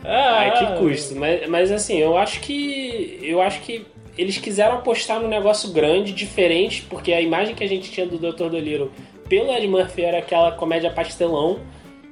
Ah, 0.03 0.47
A 0.47 0.51
que 0.51 0.79
custo. 0.79 1.15
Mas, 1.15 1.47
mas 1.47 1.71
assim, 1.71 1.99
eu 1.99 2.17
acho 2.17 2.39
que. 2.39 3.19
Eu 3.21 3.39
acho 3.39 3.61
que 3.61 3.85
eles 4.17 4.39
quiseram 4.39 4.77
apostar 4.77 5.19
num 5.21 5.27
negócio 5.27 5.71
grande, 5.71 6.11
diferente, 6.11 6.81
porque 6.89 7.13
a 7.13 7.21
imagem 7.21 7.53
que 7.53 7.63
a 7.63 7.67
gente 7.67 7.91
tinha 7.91 8.07
do 8.07 8.17
Dr. 8.17 8.49
Dolittle 8.49 8.89
pelo 9.29 9.53
Ed 9.53 9.67
Murphy 9.67 10.01
era 10.01 10.17
aquela 10.17 10.51
comédia 10.53 10.89
pastelão. 10.89 11.59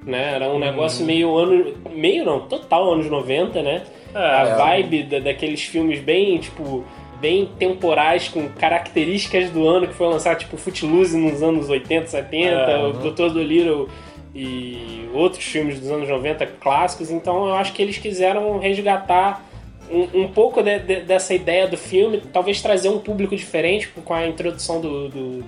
Né? 0.06 0.34
Era 0.36 0.48
um 0.50 0.54
Uhum. 0.54 0.60
negócio 0.60 1.04
meio 1.04 1.36
ano. 1.36 1.74
Meio 1.96 2.24
não, 2.24 2.42
total 2.42 2.94
anos 2.94 3.10
90, 3.10 3.64
né? 3.64 3.82
A 4.14 4.42
É, 4.48 4.56
vibe 4.56 5.04
da- 5.04 5.20
daqueles 5.20 5.62
filmes 5.64 6.00
bem, 6.00 6.38
tipo, 6.38 6.84
bem 7.22 7.50
temporais, 7.60 8.28
com 8.28 8.48
características 8.50 9.50
do 9.50 9.68
ano 9.68 9.88
que 9.88 9.94
foi 9.94 10.08
lançado, 10.08 10.40
tipo 10.40 10.56
Footloose 10.58 11.18
nos 11.18 11.44
anos 11.44 11.70
80, 11.70 12.08
70, 12.08 12.54
É, 12.72 12.78
o 12.78 12.94
Dr. 12.94 13.30
Dolittle 13.34 13.90
e 14.34 15.10
outros 15.14 15.44
filmes 15.44 15.80
dos 15.80 15.90
anos 15.92 16.08
90 16.08 16.46
clássicos. 16.46 17.10
Então 17.12 17.48
eu 17.48 17.56
acho 17.56 17.74
que 17.74 17.82
eles 17.82 17.98
quiseram 17.98 18.58
resgatar 18.60 19.46
um, 19.92 20.22
um 20.24 20.28
pouco 20.28 20.62
de- 20.62 20.80
de- 20.80 21.02
dessa 21.02 21.34
ideia 21.34 21.68
do 21.68 21.76
filme, 21.76 22.22
talvez 22.32 22.62
trazer 22.62 22.90
um 22.90 23.00
público 23.00 23.36
diferente 23.36 23.88
com 24.06 24.14
a 24.14 24.28
introdução 24.28 24.80
do, 24.80 25.10
do, 25.10 25.44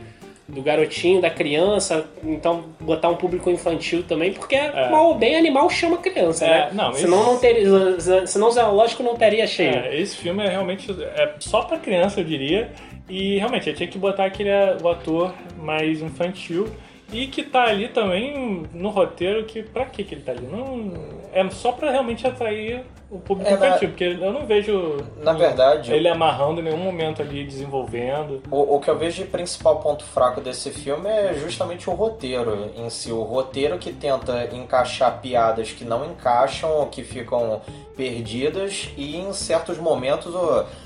do 0.51 0.61
garotinho, 0.61 1.21
da 1.21 1.29
criança, 1.29 2.05
então 2.23 2.65
botar 2.79 3.09
um 3.09 3.15
público 3.15 3.49
infantil 3.49 4.03
também, 4.03 4.33
porque 4.33 4.57
mal 4.89 5.07
ou 5.07 5.15
bem 5.15 5.35
animal 5.37 5.69
chama 5.69 5.97
criança, 5.97 6.45
É, 6.45 6.49
né? 6.49 6.69
não, 6.73 6.93
senão, 6.93 7.19
esse- 7.21 7.27
não 7.31 7.37
teria, 7.39 8.27
senão 8.27 8.47
o 8.47 8.51
zoológico 8.51 9.01
não 9.03 9.15
teria 9.15 9.47
cheio. 9.47 9.73
É, 9.75 9.97
esse 9.99 10.17
filme 10.17 10.43
é 10.43 10.49
realmente 10.49 10.91
é 10.91 11.33
só 11.39 11.61
pra 11.63 11.77
criança, 11.77 12.19
eu 12.19 12.23
diria. 12.25 12.69
E 13.09 13.37
realmente, 13.37 13.69
eu 13.69 13.75
tinha 13.75 13.87
que 13.89 13.97
botar 13.97 14.25
aquele 14.25 14.49
o 14.81 14.87
ator 14.87 15.33
mais 15.57 16.01
infantil. 16.01 16.67
E 17.11 17.27
que 17.27 17.43
tá 17.43 17.63
ali 17.63 17.89
também 17.89 18.63
no 18.73 18.89
roteiro, 18.89 19.43
que 19.45 19.61
pra 19.63 19.85
que 19.85 20.03
que 20.03 20.15
ele 20.15 20.21
tá 20.21 20.31
ali? 20.31 20.47
Não, 20.47 20.91
é 21.33 21.49
só 21.49 21.71
pra 21.71 21.91
realmente 21.91 22.25
atrair 22.25 22.83
o 23.09 23.19
público 23.19 23.49
É, 23.51 23.57
na- 23.57 23.67
infantil, 23.67 23.89
porque 23.89 24.03
eu 24.05 24.31
não 24.31 24.45
vejo 24.45 24.97
Na 25.21 25.33
verdade, 25.33 25.91
ele 25.91 26.07
amarrando 26.07 26.61
em 26.61 26.63
nenhum 26.63 26.77
momento 26.77 27.21
ali, 27.21 27.43
desenvolvendo. 27.43 28.41
O, 28.49 28.75
o 28.75 28.79
que 28.79 28.89
eu 28.89 28.97
vejo 28.97 29.21
de 29.23 29.29
principal 29.29 29.79
ponto 29.81 30.05
fraco 30.05 30.39
desse 30.39 30.69
filme 30.71 31.09
é 31.09 31.33
justamente 31.33 31.89
o 31.89 31.93
roteiro 31.93 32.71
em 32.77 32.89
si. 32.89 33.11
O 33.11 33.21
roteiro 33.23 33.77
que 33.77 33.91
tenta 33.91 34.49
encaixar 34.55 35.19
piadas 35.19 35.71
que 35.71 35.83
não 35.83 36.05
encaixam 36.05 36.71
ou 36.71 36.85
que 36.87 37.03
ficam 37.03 37.61
perdidas 37.97 38.89
e 38.97 39.17
em 39.17 39.31
certos 39.33 39.77
momentos 39.77 40.33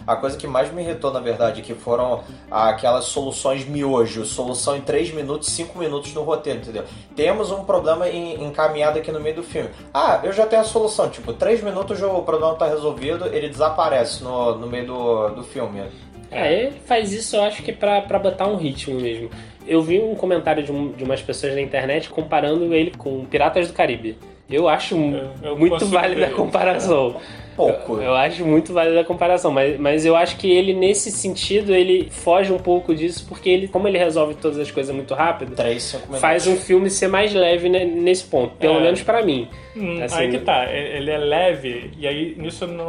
a 0.07 0.15
coisa 0.15 0.35
que 0.35 0.47
mais 0.47 0.73
me 0.73 0.81
irritou 0.81 1.13
na 1.13 1.19
verdade 1.19 1.61
que 1.61 1.73
foram 1.75 2.23
aquelas 2.49 3.05
soluções 3.05 3.63
miojo, 3.65 4.25
solução 4.25 4.75
em 4.75 4.81
3 4.81 5.13
minutos, 5.13 5.49
5 5.51 5.77
minutos 5.77 6.13
no 6.15 6.23
roteiro, 6.23 6.59
entendeu? 6.59 6.83
Temos 7.15 7.51
um 7.51 7.63
problema 7.63 8.09
em- 8.09 8.43
encaminhado 8.43 8.97
aqui 8.97 9.11
no 9.11 9.19
meio 9.19 9.35
do 9.35 9.43
filme. 9.43 9.69
Ah, 9.93 10.19
eu 10.23 10.31
já 10.33 10.45
tenho 10.45 10.61
a 10.61 10.65
solução, 10.65 11.09
tipo, 11.09 11.33
3 11.33 11.61
minutos 11.61 12.01
o 12.01 12.21
problema 12.23 12.55
tá 12.55 12.67
resolvido, 12.67 13.27
ele 13.27 13.49
desaparece 13.49 14.23
no, 14.23 14.55
no 14.57 14.67
meio 14.67 14.87
do, 14.87 15.29
do 15.29 15.43
filme. 15.43 15.83
É, 16.31 16.51
ele 16.53 16.79
faz 16.85 17.13
isso, 17.13 17.35
eu 17.35 17.43
acho 17.43 17.61
que 17.61 17.71
pra, 17.71 18.01
pra 18.01 18.17
botar 18.17 18.47
um 18.47 18.55
ritmo 18.55 18.99
mesmo. 18.99 19.29
Eu 19.67 19.81
vi 19.81 19.99
um 19.99 20.15
comentário 20.15 20.63
de, 20.63 20.71
um- 20.71 20.91
de 20.91 21.03
umas 21.03 21.21
pessoas 21.21 21.53
na 21.53 21.61
internet 21.61 22.09
comparando 22.09 22.73
ele 22.73 22.91
com 22.97 23.23
Piratas 23.25 23.67
do 23.67 23.73
Caribe. 23.73 24.17
Eu 24.49 24.67
acho 24.67 24.95
Eu- 24.95 25.29
eu 25.41 25.57
muito 25.57 25.85
válida 25.87 26.27
a 26.27 26.31
comparação. 26.31 27.15
Pouco. 27.55 27.93
Eu, 27.95 28.03
eu 28.03 28.15
acho 28.15 28.45
muito 28.45 28.73
válida 28.73 28.99
a 29.01 29.03
comparação, 29.05 29.51
mas, 29.51 29.79
mas 29.79 30.05
eu 30.05 30.15
acho 30.15 30.37
que 30.37 30.51
ele, 30.51 30.73
nesse 30.73 31.09
sentido, 31.11 31.73
ele 31.73 32.09
foge 32.11 32.51
um 32.51 32.57
pouco 32.59 32.93
disso, 32.93 33.25
porque 33.29 33.49
ele, 33.49 33.67
como 33.67 33.87
ele 33.87 33.97
resolve 33.97 34.33
todas 34.35 34.59
as 34.59 34.69
coisas 34.71 34.93
muito 34.93 35.13
rápido, 35.13 35.55
3, 35.55 35.81
5 35.81 36.01
minutos. 36.03 36.21
faz 36.21 36.47
um 36.47 36.55
filme 36.57 36.89
ser 36.89 37.07
mais 37.07 37.33
leve 37.33 37.69
né, 37.69 37.85
nesse 37.85 38.25
ponto, 38.25 38.55
pelo 38.57 38.79
É. 38.79 38.81
menos 38.81 39.01
pra 39.03 39.23
mim. 39.23 39.47
Hum, 39.75 40.01
Assim, 40.03 40.15
aí 40.21 40.29
que 40.31 40.39
tá, 40.39 40.71
ele 40.71 41.11
é 41.11 41.17
leve, 41.17 41.91
e 41.97 42.07
aí 42.07 42.35
nisso 42.37 42.63
eu 42.65 42.67
não, 42.69 42.87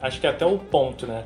acho 0.00 0.20
que 0.20 0.26
é 0.26 0.30
até 0.30 0.44
o 0.46 0.58
ponto, 0.58 1.06
né? 1.06 1.24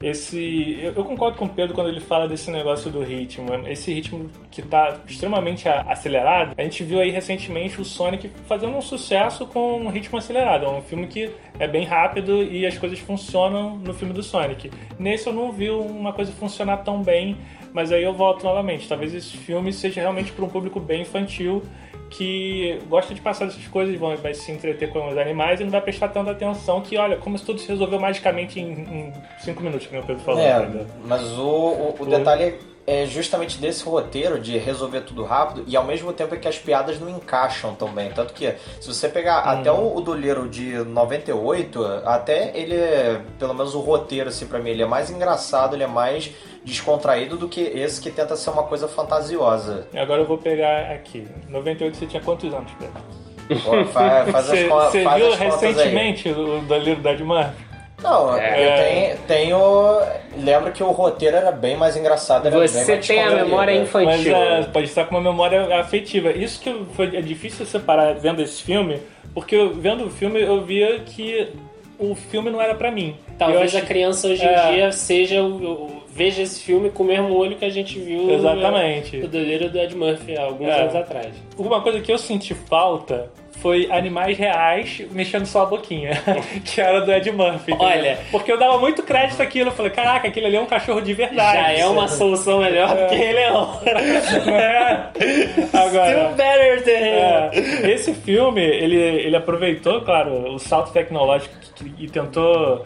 Esse, 0.00 0.78
eu, 0.80 0.92
eu 0.92 1.04
concordo 1.04 1.36
com 1.36 1.46
o 1.46 1.48
Pedro 1.48 1.74
quando 1.74 1.88
ele 1.88 2.00
fala 2.00 2.28
desse 2.28 2.50
negócio 2.50 2.90
do 2.90 3.02
ritmo. 3.02 3.48
Esse 3.66 3.92
ritmo 3.92 4.30
que 4.50 4.62
tá 4.62 5.00
extremamente 5.08 5.68
acelerado. 5.68 6.54
A 6.56 6.62
gente 6.62 6.84
viu 6.84 7.00
aí 7.00 7.10
recentemente 7.10 7.80
o 7.80 7.84
Sonic 7.84 8.30
fazendo 8.46 8.76
um 8.76 8.80
sucesso 8.80 9.46
com 9.46 9.80
um 9.80 9.88
ritmo 9.88 10.16
acelerado. 10.16 10.66
É 10.66 10.68
um 10.68 10.82
filme 10.82 11.08
que 11.08 11.30
é 11.58 11.66
bem 11.66 11.84
rápido 11.84 12.44
e 12.44 12.64
as 12.64 12.78
coisas 12.78 12.98
funcionam 13.00 13.76
no 13.76 13.92
filme 13.92 14.14
do 14.14 14.22
Sonic. 14.22 14.70
Nesse 14.98 15.26
eu 15.26 15.32
não 15.32 15.50
vi 15.50 15.68
uma 15.68 16.12
coisa 16.12 16.30
funcionar 16.30 16.78
tão 16.78 17.02
bem, 17.02 17.36
mas 17.72 17.92
aí 17.92 18.02
eu 18.02 18.12
volto 18.12 18.42
novamente. 18.44 18.88
Talvez 18.88 19.14
esse 19.14 19.36
filme 19.36 19.72
seja 19.72 20.00
realmente 20.00 20.32
para 20.32 20.44
um 20.44 20.48
público 20.48 20.80
bem 20.80 21.02
infantil 21.02 21.62
que 22.10 22.78
gosta 22.88 23.14
de 23.14 23.20
passar 23.20 23.46
essas 23.46 23.66
coisas, 23.66 23.98
vai 23.98 24.16
vai 24.16 24.34
se 24.34 24.50
entreter 24.50 24.90
com 24.90 25.08
os 25.08 25.18
animais 25.18 25.60
e 25.60 25.64
não 25.64 25.70
vai 25.70 25.80
prestar 25.80 26.08
tanta 26.08 26.30
atenção 26.30 26.80
que, 26.80 26.96
olha, 26.96 27.16
como 27.18 27.36
se 27.36 27.44
tudo 27.44 27.60
se 27.60 27.68
resolveu 27.68 28.00
magicamente 28.00 28.58
em, 28.58 28.72
em 28.72 29.12
cinco 29.40 29.62
minutos, 29.62 29.86
que 29.86 29.92
nem 29.92 30.02
o 30.02 30.06
Pedro 30.06 30.22
falou. 30.22 30.40
É, 30.40 30.86
mas 31.04 31.22
o, 31.38 31.46
o, 31.46 31.94
o 31.98 32.06
detalhe 32.06 32.44
é 32.44 32.58
justamente 33.06 33.58
desse 33.58 33.84
roteiro 33.84 34.38
de 34.40 34.56
resolver 34.56 35.02
tudo 35.02 35.24
rápido 35.24 35.64
e 35.66 35.76
ao 35.76 35.84
mesmo 35.84 36.12
tempo 36.12 36.34
é 36.34 36.38
que 36.38 36.48
as 36.48 36.58
piadas 36.58 36.98
não 36.98 37.08
encaixam 37.08 37.74
tão 37.74 37.88
bem. 37.88 38.10
Tanto 38.10 38.32
que, 38.32 38.54
se 38.80 38.86
você 38.88 39.08
pegar 39.08 39.38
até 39.40 39.70
o, 39.70 39.96
o 39.96 40.00
do 40.00 40.14
Little 40.14 40.48
de 40.48 40.72
98, 40.78 41.84
até 42.04 42.50
ele, 42.54 42.74
é- 42.74 43.20
pelo 43.38 43.54
menos 43.54 43.74
o 43.74 43.80
roteiro, 43.80 44.28
assim, 44.28 44.46
pra 44.46 44.58
mim, 44.58 44.70
ele 44.70 44.82
é 44.82 44.86
mais 44.86 45.10
engraçado, 45.10 45.74
ele 45.76 45.82
é 45.84 45.86
mais 45.88 46.30
descontraído 46.64 47.36
do 47.36 47.48
que 47.48 47.60
esse 47.60 48.00
que 48.00 48.10
tenta 48.10 48.36
ser 48.36 48.50
uma 48.50 48.62
coisa 48.64 48.88
fantasiosa. 48.88 49.86
E 49.92 49.98
Agora 49.98 50.22
eu 50.22 50.26
vou 50.26 50.38
pegar 50.38 50.92
aqui. 50.92 51.26
98 51.48 51.96
você 51.96 52.06
tinha 52.06 52.22
quantos 52.22 52.52
anos, 52.52 52.70
Pedro? 52.78 53.02
Pô, 53.64 53.84
fa- 53.86 54.26
faz, 54.26 54.50
as, 54.50 54.58
Você 54.58 55.02
faz 55.04 55.22
viu 55.22 55.30
contas 55.36 55.62
aí. 55.62 55.72
recentemente 55.72 56.28
o 56.30 56.60
do 56.60 56.74
Little 56.76 56.96
Dead 57.02 57.20
Man? 57.20 57.52
Não, 58.02 58.36
É. 58.38 58.64
eu 58.64 58.84
tenho, 58.84 59.18
tenho. 59.26 60.00
Lembro 60.44 60.70
que 60.72 60.82
o 60.82 60.90
roteiro 60.92 61.36
era 61.36 61.50
bem 61.50 61.76
mais 61.76 61.96
engraçado. 61.96 62.46
Era 62.46 62.56
bem 62.58 62.68
Você 62.68 62.92
mais 62.92 63.06
tem 63.06 63.20
a 63.20 63.30
memória 63.30 63.74
Mas 63.74 63.88
infantil. 63.88 64.36
é, 64.36 64.62
pode 64.64 64.86
estar 64.86 65.04
com 65.06 65.16
uma 65.16 65.20
memória 65.30 65.78
afetiva. 65.80 66.30
Isso 66.30 66.60
que 66.60 66.72
foi, 66.94 67.16
é 67.16 67.20
difícil 67.20 67.66
separar 67.66 68.14
vendo 68.14 68.40
esse 68.40 68.62
filme, 68.62 69.00
porque 69.34 69.56
eu, 69.56 69.74
vendo 69.74 70.04
o 70.06 70.10
filme 70.10 70.40
eu 70.40 70.60
via 70.62 71.00
que 71.00 71.48
o 71.98 72.14
filme 72.14 72.50
não 72.50 72.62
era 72.62 72.74
pra 72.76 72.92
mim. 72.92 73.16
Talvez 73.36 73.74
a 73.74 73.80
criança 73.80 74.28
hoje 74.28 74.44
em 74.44 74.48
É. 74.48 74.72
dia 74.72 74.92
seja 74.92 75.42
o, 75.42 75.56
o- 75.72 76.02
veja 76.08 76.42
esse 76.42 76.60
filme 76.62 76.90
com 76.90 77.02
o 77.02 77.06
mesmo 77.06 77.34
olho 77.36 77.56
que 77.56 77.64
a 77.64 77.70
gente 77.70 77.98
viu 77.98 78.30
Exatamente. 78.30 79.16
o 79.18 79.26
Doleiro 79.28 79.68
do 79.70 79.78
Ed 79.78 79.96
Murphy 79.96 80.36
há 80.38 80.42
alguns 80.44 80.68
É. 80.68 80.80
anos 80.82 80.94
atrás. 80.94 81.34
Uma 81.56 81.80
coisa 81.80 82.00
que 82.00 82.12
eu 82.12 82.18
senti 82.18 82.54
falta 82.54 83.28
foi 83.60 83.90
animais 83.90 84.36
reais 84.38 85.02
mexendo 85.10 85.46
só 85.46 85.62
a 85.62 85.66
boquinha, 85.66 86.10
que 86.64 86.80
era 86.80 87.00
do 87.00 87.12
Ed 87.12 87.30
Murphy. 87.32 87.72
entendeu? 87.72 87.86
Olha. 87.86 88.18
Porque 88.30 88.50
eu 88.52 88.58
dava 88.58 88.78
muito 88.78 89.02
crédito 89.02 89.40
àquilo. 89.42 89.70
Eu 89.70 89.74
falei, 89.74 89.90
caraca, 89.92 90.28
aquele 90.28 90.46
ali 90.46 90.56
é 90.56 90.60
um 90.60 90.66
cachorro 90.66 91.00
de 91.00 91.12
verdade. 91.14 91.58
Já 91.58 91.72
é 91.72 91.86
uma 91.86 92.08
solução 92.08 92.60
melhor 92.60 92.88
do 92.96 93.06
que 93.08 93.14
Rei 93.14 93.32
Leão. 93.32 93.80
É. 93.84 95.08
Still 95.68 95.80
Agora, 95.80 96.28
better 96.36 96.84
than 96.84 96.90
é, 96.90 97.50
esse 97.92 98.14
filme, 98.14 98.62
ele, 98.62 98.96
ele 98.96 99.36
aproveitou, 99.36 100.00
claro, 100.02 100.54
o 100.54 100.58
salto 100.58 100.92
tecnológico 100.92 101.54
que- 101.74 101.92
e 101.98 102.08
tentou... 102.08 102.84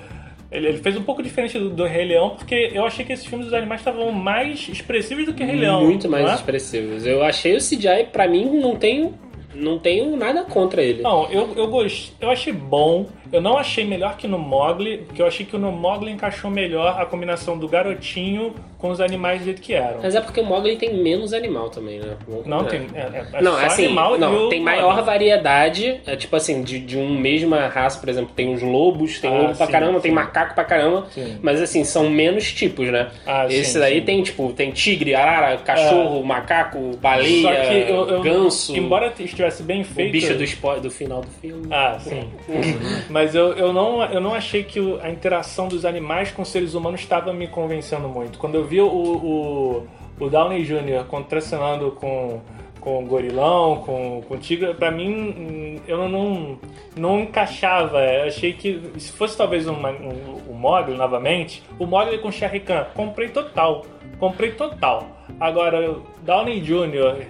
Ele, 0.50 0.69
ele 0.69 0.79
fez 0.79 0.97
um 0.99 1.02
pouco 1.02 1.23
diferente 1.23 1.59
do, 1.59 1.71
do 1.71 1.85
Rei 1.87 2.05
Leão, 2.05 2.31
porque 2.31 2.71
eu 2.75 2.85
achei 2.85 3.05
que 3.07 3.12
esses 3.12 3.25
filmes 3.25 3.47
dos 3.47 3.55
animais 3.55 3.81
estavam 3.81 4.12
mais 4.12 4.69
expressivos 4.69 5.25
do 5.25 5.33
que 5.33 5.43
Rei 5.43 5.57
Leão. 5.57 5.83
Muito 5.85 6.11
mais 6.11 6.29
é? 6.31 6.35
expressivos. 6.35 7.07
Eu 7.07 7.23
achei 7.23 7.55
o 7.55 7.59
CGI, 7.59 8.09
pra 8.12 8.29
mim, 8.29 8.45
não 8.61 8.76
tenho, 8.76 9.14
não 9.54 9.78
tenho 9.78 10.16
nada 10.16 10.44
contra 10.44 10.82
ele. 10.82 11.02
Não, 11.02 11.30
eu, 11.30 11.52
eu 11.56 11.68
gostei, 11.68 12.14
eu 12.21 12.30
achei 12.30 12.52
bom. 12.52 13.06
Eu 13.32 13.40
não 13.40 13.56
achei 13.56 13.84
melhor 13.84 14.16
que 14.16 14.28
no 14.28 14.38
Mogli, 14.38 14.98
porque 14.98 15.22
eu 15.22 15.26
achei 15.26 15.46
que 15.46 15.56
no 15.56 15.72
Mogli 15.72 16.10
encaixou 16.12 16.50
melhor 16.50 17.00
a 17.00 17.06
combinação 17.06 17.56
do 17.58 17.66
garotinho 17.66 18.54
com 18.78 18.90
os 18.90 19.00
animais 19.00 19.40
do 19.40 19.44
jeito 19.44 19.62
que 19.62 19.72
eram. 19.74 20.00
Mas 20.02 20.14
é 20.14 20.20
porque 20.20 20.40
o 20.40 20.44
Mogli 20.44 20.76
tem 20.76 20.92
menos 21.02 21.32
animal 21.32 21.70
também, 21.70 22.00
né? 22.00 22.16
Não, 22.44 22.64
tem. 22.64 22.82
É, 22.94 23.24
é 23.38 23.40
Não, 23.42 23.52
só 23.52 23.66
assim, 23.66 23.84
animal 23.86 24.16
e 24.16 24.18
não, 24.18 24.32
o 24.46 24.48
tem 24.48 24.58
Mogli. 24.60 24.60
maior 24.60 25.02
variedade, 25.04 26.00
é, 26.04 26.16
tipo 26.16 26.34
assim, 26.34 26.62
de, 26.62 26.80
de 26.80 26.98
um 26.98 27.08
mesma 27.18 27.68
raça, 27.68 27.98
por 28.00 28.08
exemplo, 28.08 28.32
tem 28.34 28.52
os 28.52 28.60
lobos, 28.60 29.20
tem 29.20 29.30
Ah, 29.32 29.38
lobo 29.42 29.56
pra 29.56 29.66
sim, 29.66 29.72
caramba, 29.72 29.94
sim. 29.98 30.02
tem 30.02 30.12
macaco 30.12 30.54
pra 30.54 30.64
caramba, 30.64 31.06
Sim. 31.10 31.38
mas 31.40 31.62
assim, 31.62 31.84
são 31.84 32.10
menos 32.10 32.52
tipos, 32.52 32.88
né? 32.90 33.08
Ah, 33.24 33.46
Esse 33.48 33.78
daí 33.78 34.00
tem, 34.02 34.20
tipo, 34.22 34.52
tem 34.52 34.72
tigre, 34.72 35.14
arara, 35.14 35.56
cachorro, 35.58 36.22
macaco, 36.24 36.96
baleia, 37.00 37.42
Só 37.42 37.68
que 37.68 37.74
eu, 37.90 38.08
eu- 38.08 38.20
ganso, 38.22 38.76
Embora 38.76 39.12
estivesse 39.18 39.62
bem 39.62 39.82
o 39.82 39.84
feito. 39.84 40.10
bicho 40.12 40.34
do, 40.34 40.80
do 40.80 40.90
final 40.90 41.20
do 41.20 41.28
filme. 41.40 41.66
Ah, 41.70 41.96
sim. 42.00 42.28
Mas 43.08 43.22
eu, 43.35 43.52
eu, 43.55 43.73
não, 43.73 44.02
eu 44.05 44.21
não 44.21 44.35
achei 44.35 44.62
que 44.64 44.79
o- 44.81 44.99
a 45.02 45.11
interação 45.11 45.69
dos 45.69 45.85
animais 45.85 46.31
com 46.31 46.45
seres 46.45 46.75
humanos 46.75 47.00
estava 47.00 47.33
me 47.33 47.47
convencendo 47.47 48.09
muito. 48.09 48.38
Quando 48.38 48.55
eu 48.57 48.64
vi 48.64 48.81
o, 48.81 48.87
o, 48.88 49.87
o 50.21 50.31
Downey 50.31 50.62
Jr. 50.64 51.05
contracenando 51.09 51.91
com, 51.93 52.41
com 52.81 53.02
o 53.02 53.07
gorilão, 53.07 53.76
com, 53.85 54.23
com 54.26 54.35
o 54.35 54.38
tigre, 54.38 54.75
pra 54.75 54.91
mim 54.91 55.81
eu 55.87 56.09
não, 56.09 56.59
não, 56.97 57.21
encaixava. 57.21 58.00
Eu 58.02 58.25
achei 58.29 58.52
que 58.52 58.81
se 58.99 59.12
fosse 59.12 59.37
talvez 59.37 59.67
uma, 59.67 59.91
um, 59.91 60.41
o 60.50 60.55
Mogli 60.55 60.95
novamente, 60.97 61.62
o 61.79 61.87
Mogli 61.87 62.19
com 62.19 62.29
o 62.29 62.33
Sherry 62.33 62.61
Khan, 62.61 62.87
comprei 62.95 63.29
total. 63.29 63.85
Comprei 64.19 64.52
total. 64.52 65.07
Agora, 65.41 65.91
o 65.91 66.02
Downey 66.23 66.61
Jr. 66.61 67.26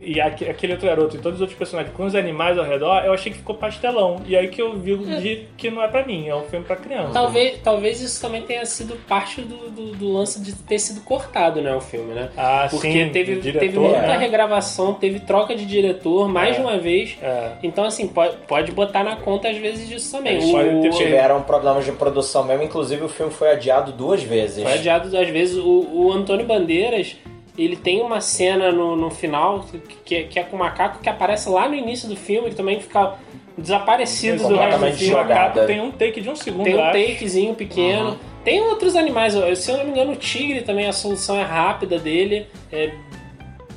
E 0.00 0.20
aque- 0.20 0.44
aquele 0.48 0.74
outro 0.74 0.86
garoto 0.86 1.16
e 1.16 1.18
todos 1.18 1.34
os 1.38 1.40
outros 1.40 1.58
personagens 1.58 1.92
com 1.96 2.04
os 2.04 2.14
animais 2.14 2.56
ao 2.56 2.64
redor, 2.64 3.02
eu 3.04 3.12
achei 3.12 3.32
que 3.32 3.38
ficou 3.38 3.56
pastelão. 3.56 4.22
E 4.28 4.36
aí 4.36 4.46
que 4.46 4.62
eu 4.62 4.76
vi 4.78 4.96
de 4.96 5.46
que 5.56 5.70
não 5.72 5.82
é 5.82 5.88
pra 5.88 6.06
mim, 6.06 6.28
é 6.28 6.36
um 6.36 6.42
filme 6.44 6.64
pra 6.64 6.76
criança. 6.76 7.12
Talvez, 7.12 7.58
talvez 7.64 8.00
isso 8.00 8.20
também 8.20 8.42
tenha 8.42 8.64
sido 8.64 8.94
parte 9.08 9.40
do, 9.40 9.56
do, 9.70 9.96
do 9.96 10.12
lance 10.12 10.40
de 10.40 10.52
ter 10.54 10.78
sido 10.78 11.00
cortado, 11.00 11.60
né, 11.60 11.74
o 11.74 11.80
filme, 11.80 12.14
né? 12.14 12.28
Ah, 12.36 12.68
Porque 12.70 12.92
sim, 12.92 13.08
teve, 13.10 13.36
diretor, 13.40 13.58
teve 13.60 13.78
muita 13.78 14.00
né? 14.02 14.16
regravação, 14.18 14.94
teve 14.94 15.18
troca 15.20 15.54
de 15.56 15.66
diretor 15.66 16.28
mais 16.28 16.50
É. 16.54 16.60
de 16.60 16.64
uma 16.64 16.78
vez. 16.78 17.18
É. 17.20 17.52
Então, 17.64 17.82
assim, 17.84 18.06
pode, 18.06 18.36
pode 18.46 18.70
botar 18.70 19.02
na 19.02 19.16
conta 19.16 19.48
às 19.48 19.56
vezes 19.56 19.88
disso 19.88 20.12
também. 20.16 20.34
Eles 20.34 20.50
ter 20.82 20.88
O- 20.90 20.90
Tiveram 20.98 21.42
problemas 21.42 21.84
de 21.84 21.90
produção 21.90 22.44
mesmo, 22.44 22.62
inclusive 22.62 23.02
o 23.04 23.08
filme 23.08 23.32
foi 23.32 23.50
adiado 23.50 23.90
duas 23.90 24.22
vezes. 24.22 24.62
Foi 24.62 24.74
adiado 24.74 25.08
às 25.16 25.28
vezes. 25.28 25.56
O, 25.56 25.86
o 25.92 26.12
Antônio 26.12 26.46
Bandeiras, 26.46 27.16
ele 27.64 27.76
tem 27.76 28.00
uma 28.00 28.20
cena 28.20 28.70
no, 28.70 28.94
no 28.96 29.10
final 29.10 29.64
que, 30.04 30.24
que 30.24 30.38
é 30.38 30.44
com 30.44 30.56
o 30.56 30.58
macaco 30.58 31.00
que 31.02 31.08
aparece 31.08 31.48
lá 31.48 31.68
no 31.68 31.74
início 31.74 32.08
do 32.08 32.14
filme, 32.16 32.50
que 32.50 32.54
também 32.56 32.80
fica 32.80 33.14
desaparecido 33.56 34.46
do 34.48 34.56
resto 34.56 34.78
do 34.80 34.92
filme. 34.92 35.14
O 35.14 35.16
macaco 35.18 35.28
jogada. 35.28 35.66
tem 35.66 35.80
um 35.80 35.90
take 35.90 36.20
de 36.20 36.30
um 36.30 36.36
segundo, 36.36 36.64
Tem 36.64 36.76
um 36.76 36.82
acho. 36.84 36.92
takezinho 36.92 37.54
pequeno. 37.54 38.16
Tem 38.44 38.60
outros 38.60 38.94
animais. 38.96 39.34
eu- 39.34 39.54
Se 39.56 39.70
eu 39.70 39.78
não 39.78 39.84
me 39.84 39.90
engano, 39.90 40.12
o 40.12 40.16
tigre 40.16 40.62
também, 40.62 40.86
a 40.86 40.92
solução 40.92 41.36
é 41.38 41.42
rápida 41.42 41.98
dele. 41.98 42.46
É 42.72 42.92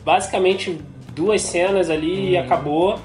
basicamente 0.06 0.78
duas 1.14 1.42
cenas 1.42 1.90
ali 1.90 2.32
e 2.32 2.38
acabou. 2.38 3.00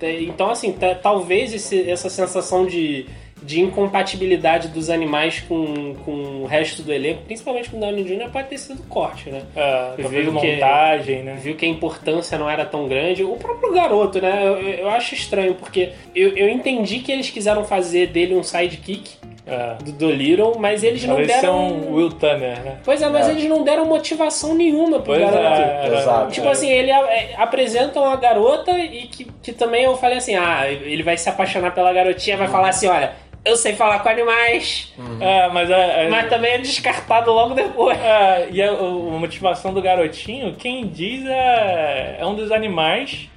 Então, 0.00 0.50
assim, 0.50 0.72
ta- 0.72 0.96
talvez 0.96 1.54
esse- 1.54 1.88
essa 1.88 2.10
sensação 2.10 2.66
de, 2.66 3.06
de 3.42 3.60
incompatibilidade 3.60 4.68
dos 4.68 4.88
animais 4.90 5.40
com, 5.48 5.94
com 6.04 6.12
o 6.42 6.46
resto 6.46 6.82
do 6.82 6.92
elenco, 6.92 7.22
principalmente 7.26 7.68
com 7.70 7.76
o 7.76 7.80
Downey 7.80 8.04
Jr., 8.04 8.30
pode 8.30 8.48
ter 8.48 8.58
sido 8.58 8.82
corte, 8.88 9.30
né? 9.30 9.42
É, 9.56 9.94
Viu 9.96 10.08
que- 10.10 10.52
montagem, 10.56 11.22
né? 11.22 11.36
Viu 11.40 11.54
que 11.56 11.64
a 11.66 11.68
importância 11.68 12.38
não 12.38 12.48
era 12.48 12.64
tão 12.64 12.88
grande. 12.88 13.22
O 13.24 13.36
próprio 13.36 13.72
garoto, 13.72 14.20
né? 14.20 14.42
Eu, 14.46 14.58
eu 14.60 14.90
acho 14.90 15.14
estranho, 15.14 15.54
porque 15.54 15.90
eu, 16.14 16.36
eu 16.36 16.48
entendi 16.48 17.00
que 17.00 17.10
eles 17.12 17.30
quiseram 17.30 17.64
fazer 17.64 18.06
dele 18.08 18.34
um 18.34 18.42
sidekick 18.42 19.10
É. 19.46 19.74
do 19.82 19.90
Dolittle, 19.92 20.56
mas 20.58 20.84
eles 20.84 21.04
não 21.04 21.16
ser 21.16 21.26
deram. 21.26 21.58
um 21.68 21.94
Will 21.94 22.10
Turner, 22.10 22.62
né? 22.62 22.76
Pois 22.84 23.02
é, 23.02 23.08
mas 23.08 23.28
É. 23.28 23.32
eles 23.32 23.44
não 23.46 23.64
deram 23.64 23.84
motivação 23.86 24.54
nenhuma 24.54 25.00
pro 25.00 25.14
Pois 25.14 25.20
garoto. 25.20 25.38
é, 25.62 25.86
era- 25.86 25.98
Exato. 25.98 26.30
Tipo 26.32 26.48
assim, 26.48 26.70
ele 26.70 26.90
é, 26.92 27.34
apresentam 27.36 28.04
a 28.04 28.14
garota 28.16 28.70
e 28.78 29.08
que, 29.08 29.24
que 29.42 29.52
também 29.52 29.82
eu 29.84 29.96
falei 29.96 30.18
assim, 30.18 30.36
ah, 30.36 30.70
ele 30.70 31.02
vai 31.02 31.16
se 31.16 31.28
apaixonar 31.28 31.74
pela 31.74 31.92
garotinha, 31.92 32.36
vai 32.36 32.46
falar 32.48 32.68
assim, 32.68 32.86
olha, 32.86 33.12
eu 33.44 33.56
sei 33.56 33.74
falar 33.74 33.98
com 34.00 34.08
animais, 34.08 34.92
É, 35.20 35.48
mas 35.48 35.68
é, 35.70 36.06
é- 36.06 36.08
mas 36.08 36.28
também 36.28 36.52
é 36.52 36.58
descartado 36.58 37.32
logo 37.32 37.54
depois. 37.54 37.98
É, 37.98 38.48
e 38.50 38.62
a, 38.62 38.70
a 38.70 38.82
motivação 39.18 39.72
do 39.74 39.82
garotinho, 39.82 40.54
quem 40.54 40.86
diz 40.86 41.24
é, 41.26 42.16
é 42.20 42.26
um 42.26 42.34
dos 42.34 42.50
animais 42.52 43.28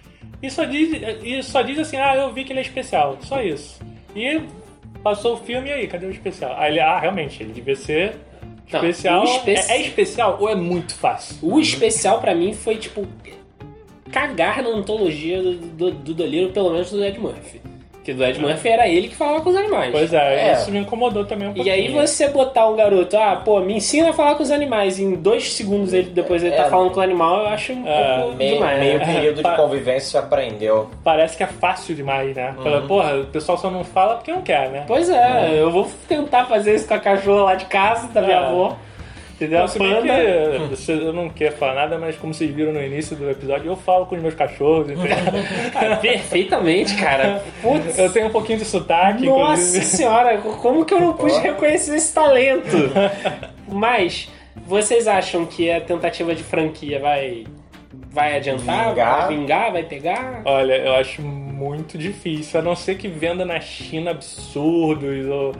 e 0.43 0.49
só, 0.51 0.63
diz, 0.63 0.91
e 1.23 1.41
só 1.41 1.61
diz 1.61 1.79
assim, 1.79 1.97
ah, 1.97 2.15
eu 2.15 2.31
vi 2.31 2.43
que 2.43 2.51
ele 2.53 2.59
é 2.59 2.61
especial, 2.61 3.17
só 3.21 3.41
isso. 3.41 3.79
E 4.15 4.41
passou 5.03 5.33
o 5.33 5.37
filme 5.37 5.69
e 5.69 5.73
aí, 5.73 5.87
cadê 5.87 6.05
o 6.05 6.11
especial? 6.11 6.55
Aí 6.57 6.71
ele, 6.73 6.79
ah, 6.79 6.99
realmente, 6.99 7.41
ele 7.41 7.51
devia 7.53 7.75
ser 7.75 8.15
Não, 8.71 8.79
especial. 8.81 9.23
especi- 9.23 9.71
É, 9.71 9.75
é 9.77 9.81
especial 9.81 10.37
ou 10.39 10.49
é 10.49 10.55
muito 10.55 10.93
fácil? 10.95 11.37
O 11.41 11.59
especial 11.59 12.19
pra 12.19 12.35
mim 12.35 12.53
foi, 12.53 12.75
tipo, 12.77 13.07
cagar 14.11 14.61
na 14.61 14.69
antologia 14.69 15.41
do, 15.41 15.91
do, 15.91 16.13
do 16.13 16.49
pelo 16.53 16.71
menos 16.71 16.91
do 16.91 17.03
Ed 17.03 17.19
Murphy. 17.19 17.61
Porque 18.05 18.13
do 18.13 18.23
Ed 18.23 18.39
Murphy 18.39 18.69
era 18.69 18.87
ele 18.87 19.07
que 19.07 19.15
falava 19.15 19.41
com 19.41 19.49
os 19.49 19.55
animais. 19.55 19.89
Pois 19.91 20.13
é, 20.13 20.49
É. 20.49 20.53
isso 20.53 20.69
me 20.71 20.77
incomodou 20.77 21.25
também 21.25 21.47
um 21.47 21.51
E 21.51 21.55
pouquinho. 21.55 21.73
aí 21.75 21.87
você 21.91 22.27
botar 22.27 22.67
um 22.67 22.75
garoto, 22.75 23.17
ah, 23.17 23.41
pô, 23.43 23.59
me 23.61 23.73
ensina 23.77 24.11
a 24.11 24.13
falar 24.13 24.35
com 24.35 24.43
os 24.43 24.51
animais, 24.51 24.99
e 24.99 25.03
em 25.03 25.15
dois 25.15 25.51
segundos 25.53 25.91
ele, 25.91 26.11
depois 26.11 26.43
ele 26.43 26.55
tá 26.55 26.65
É. 26.65 26.69
falando 26.69 26.91
com 26.91 26.99
o 26.99 27.03
animal, 27.03 27.39
eu 27.41 27.47
acho 27.47 27.73
um 27.73 27.83
É, 27.87 28.19
pouco 28.19 28.35
Meio, 28.35 28.53
demais. 28.53 28.79
meio 28.79 28.99
né? 28.99 29.05
período 29.15 29.41
de 29.41 29.55
convivência 29.55 30.19
aprendeu. 30.19 30.87
Parece 31.03 31.35
que 31.35 31.41
é 31.41 31.47
fácil 31.47 31.95
demais, 31.95 32.35
né? 32.35 32.53
Fala, 32.61 32.81
Porra, 32.83 33.15
o 33.21 33.25
pessoal 33.25 33.57
só 33.57 33.71
não 33.71 33.83
fala 33.83 34.15
porque 34.17 34.31
não 34.31 34.43
quer, 34.43 34.69
né? 34.69 34.83
Pois 34.85 35.09
é, 35.09 35.49
eu 35.59 35.71
vou 35.71 35.89
tentar 36.07 36.45
fazer 36.45 36.75
isso 36.75 36.87
com 36.87 36.93
a 36.93 36.99
cachorra 36.99 37.41
lá 37.43 37.55
de 37.55 37.65
casa, 37.65 38.07
da 38.09 38.21
minha 38.21 38.35
É. 38.37 38.45
avó. 38.45 38.75
Entendeu? 39.35 39.63
A 39.65 39.67
panda. 39.67 40.13
que, 40.69 40.75
você- 40.75 40.93
eu 40.93 41.11
não 41.11 41.29
quero 41.29 41.55
falar 41.57 41.73
nada, 41.75 41.97
mas 41.97 42.15
como 42.15 42.33
vocês 42.33 42.49
viram 42.55 42.71
no 42.71 42.81
início 42.81 43.17
do 43.17 43.29
episódio, 43.29 43.67
eu 43.69 43.75
falo 43.75 44.05
com 44.05 44.15
os 44.15 44.21
meus 44.21 44.33
cachorros, 44.33 44.89
entendeu? 44.89 45.15
Ah, 45.75 45.97
perfeitamente, 45.97 46.95
cara. 46.95 47.43
Putz. 47.61 47.97
eu 47.99 48.09
tenho 48.11 48.27
um 48.27 48.29
pouquinho 48.29 48.59
de 48.59 48.65
sotaque, 48.65 49.25
Nossa 49.25 49.61
inclusive. 49.61 49.85
senhora, 49.85 50.37
como 50.37 50.85
que 50.85 50.93
eu 50.93 51.01
não 51.01 51.13
pude 51.13 51.37
reconhecer 51.39 51.95
esse 51.95 52.13
talento? 52.13 52.67
Mas, 53.67 54.29
vocês 54.65 55.07
acham 55.07 55.45
que 55.45 55.69
a 55.69 55.81
tentativa 55.81 56.33
de 56.33 56.43
franquia 56.43 56.99
vai, 56.99 57.45
vai 58.09 58.37
adiantar? 58.37 58.89
Vingar? 58.89 59.17
Vai 59.27 59.35
vingar? 59.37 59.71
Vai 59.73 59.83
pegar? 59.83 60.41
Olha, 60.45 60.73
eu 60.77 60.93
acho 60.95 61.21
muito 61.21 61.97
difícil, 61.97 62.59
a 62.59 62.63
não 62.63 62.75
ser 62.75 62.95
que 62.95 63.07
venda 63.07 63.43
na 63.45 63.59
China 63.59 64.11
absurdos, 64.11 65.25
ou, 65.27 65.53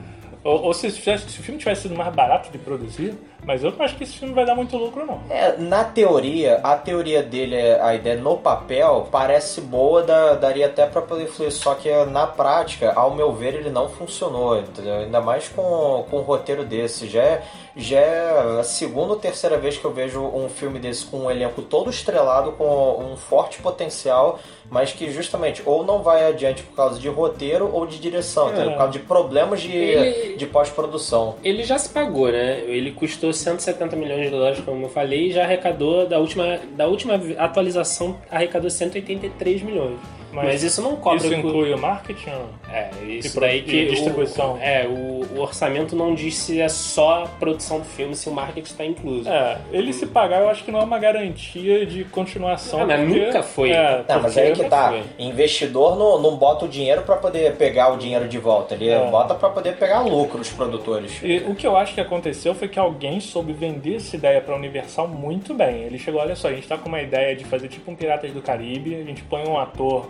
ou, 0.44 0.62
ou 0.68 0.74
se, 0.74 0.90
se 0.92 1.10
o 1.10 1.44
filme 1.44 1.60
tivesse 1.60 1.84
sido 1.84 1.96
mais 1.96 2.14
barato 2.14 2.50
de 2.52 2.58
produzir, 2.58 3.14
mas 3.46 3.64
eu 3.64 3.72
não 3.72 3.86
acho 3.86 3.96
que 3.96 4.04
esse 4.04 4.18
filme 4.18 4.34
vai 4.34 4.46
dar 4.46 4.56
muito 4.56 4.76
lucro, 4.78 5.06
não. 5.06 5.22
É, 5.30 5.56
na 5.58 5.84
teoria, 5.84 6.60
a 6.64 6.76
teoria 6.76 7.22
dele, 7.24 7.56
a 7.82 7.94
ideia 7.96 8.16
no 8.18 8.38
papel, 8.38 9.08
parece 9.12 9.62
boa, 9.62 10.04
dá- 10.04 10.34
daria 10.34 10.66
até 10.66 10.86
pra 10.86 11.02
poder 11.02 11.28
fluir, 11.28 11.52
só 11.52 11.74
que 11.76 11.90
na 12.06 12.26
prática, 12.28 12.92
ao 12.96 13.14
meu 13.14 13.32
ver, 13.34 13.54
ele 13.56 13.70
não 13.70 13.88
funcionou, 13.90 14.58
entendeu? 14.60 14.96
Ainda 14.96 15.22
mais 15.22 15.48
com, 15.48 16.06
com 16.10 16.18
um 16.18 16.22
roteiro 16.22 16.64
desse. 16.64 17.08
Já 17.08 17.22
é, 17.22 17.44
já 17.76 18.00
é 18.00 18.60
a 18.60 18.64
segunda 18.64 19.14
ou 19.14 19.20
terceira 19.20 19.58
vez 19.58 19.78
que 19.78 19.86
eu 19.86 19.92
vejo 19.92 20.22
um 20.22 20.50
filme 20.50 20.80
desse 20.80 21.06
com 21.06 21.20
um 21.26 21.32
elenco 21.32 21.62
todo 21.62 21.90
estrelado, 21.90 22.54
com 22.54 22.66
um 23.12 23.16
forte 23.16 23.60
potencial, 23.62 24.40
mas 24.70 24.92
que 24.92 25.12
justamente 25.12 25.62
ou 25.66 25.84
não 25.86 26.02
vai 26.02 26.26
adiante 26.28 26.64
por 26.64 26.76
causa 26.76 27.00
de 27.00 27.08
roteiro 27.08 27.70
ou 27.72 27.86
de 27.86 28.00
direção, 28.00 28.48
entendeu? 28.50 28.72
Por 28.72 28.78
causa 28.78 28.92
de 28.94 29.00
problemas 29.00 29.62
de, 29.62 29.72
Ele- 29.76 30.36
de 30.38 30.46
pós-produção. 30.48 31.36
Ele 31.44 31.64
já 31.64 31.78
se 31.78 31.90
pagou, 31.90 32.32
né? 32.32 32.62
Ele 32.62 32.92
custou 32.92 33.32
170 33.36 33.96
milhões 33.96 34.26
de 34.26 34.30
dólares, 34.30 34.60
como 34.62 34.86
eu 34.86 34.90
falei, 34.90 35.30
e 35.30 35.32
já 35.32 35.44
arrecadou, 35.44 36.08
da 36.08 36.18
última, 36.20 36.60
da 36.76 36.88
última 36.88 37.16
atualização, 37.38 38.18
arrecadou 38.32 38.70
183 38.70 39.62
milhões. 39.62 40.00
Mas, 40.36 40.46
Mas 40.46 40.64
isso 40.64 40.82
não 40.82 40.96
cobra... 40.98 41.18
Isso 41.18 41.34
inclui 41.34 41.74
o 41.74 41.78
marketing? 41.78 42.30
É, 42.72 42.90
isso 43.08 43.38
E 43.38 43.40
daí 43.40 43.60
e 43.60 43.62
que. 43.64 43.86
distribuição. 43.88 44.54
O, 44.56 44.58
é, 44.62 44.86
o, 44.88 45.26
o 45.38 45.40
orçamento 45.42 45.96
não 45.96 46.14
diz 46.14 46.36
se 46.36 46.60
é 46.60 46.68
só 46.70 47.24
a 47.24 47.28
produção 47.28 47.80
do 47.80 47.86
filme, 47.86 48.16
se 48.16 48.28
o 48.30 48.32
marketing 48.34 48.72
está 48.72 48.86
incluso. 48.86 49.30
É, 49.30 49.58
ele 49.72 49.94
se 49.94 50.06
pagar 50.06 50.42
eu 50.42 50.50
acho 50.50 50.64
que 50.64 50.72
não 50.72 50.80
é 50.82 50.84
uma 50.84 51.00
garantia 51.00 51.86
de 51.86 52.04
continuação. 52.06 52.82
Ah, 52.82 52.86
mas 52.86 53.00
porque- 53.08 53.26
nunca 53.26 53.44
foi. 53.44 53.72
É, 53.72 54.04
Não, 54.08 54.22
mas 54.22 54.38
aí 54.38 54.52
que 54.54 54.64
tá. 54.66 54.90
foi. 54.90 55.04
Investidor 55.18 55.96
não, 55.98 56.22
não 56.22 56.36
bota 56.36 56.66
o 56.66 56.68
dinheiro 56.68 57.02
pra 57.04 57.16
poder 57.16 57.56
pegar 57.56 57.94
o 57.94 57.98
dinheiro 57.98 58.28
de 58.28 58.38
volta. 58.38 58.74
Ele 58.76 58.90
É. 58.90 59.10
bota 59.10 59.34
pra 59.36 59.50
poder 59.50 59.78
pegar 59.78 60.02
lucro 60.02 60.40
os 60.42 60.50
produtores. 60.50 61.20
E 61.24 61.38
o 61.48 61.56
que 61.56 61.66
eu 61.66 61.76
acho 61.78 61.94
que 61.94 62.02
aconteceu 62.02 62.54
foi 62.54 62.68
que 62.68 62.80
alguém 62.80 63.20
soube 63.20 63.54
vender 63.54 63.96
essa 63.96 64.16
ideia 64.16 64.42
pra 64.42 64.56
Universal 64.56 65.08
muito 65.08 65.54
bem. 65.54 65.84
Ele 65.84 65.98
chegou, 65.98 66.20
olha 66.22 66.36
só, 66.36 66.48
a 66.50 66.54
gente 66.54 66.68
tá 66.68 66.78
com 66.78 66.90
uma 66.90 67.02
ideia 67.02 67.36
de 67.36 67.44
fazer 67.46 67.68
tipo 67.68 67.90
um 67.92 67.96
Piratas 67.96 68.32
do 68.32 68.42
Caribe, 68.42 68.96
a 68.96 69.04
gente 69.04 69.24
põe 69.24 69.48
um 69.48 69.58
ator. 69.58 70.08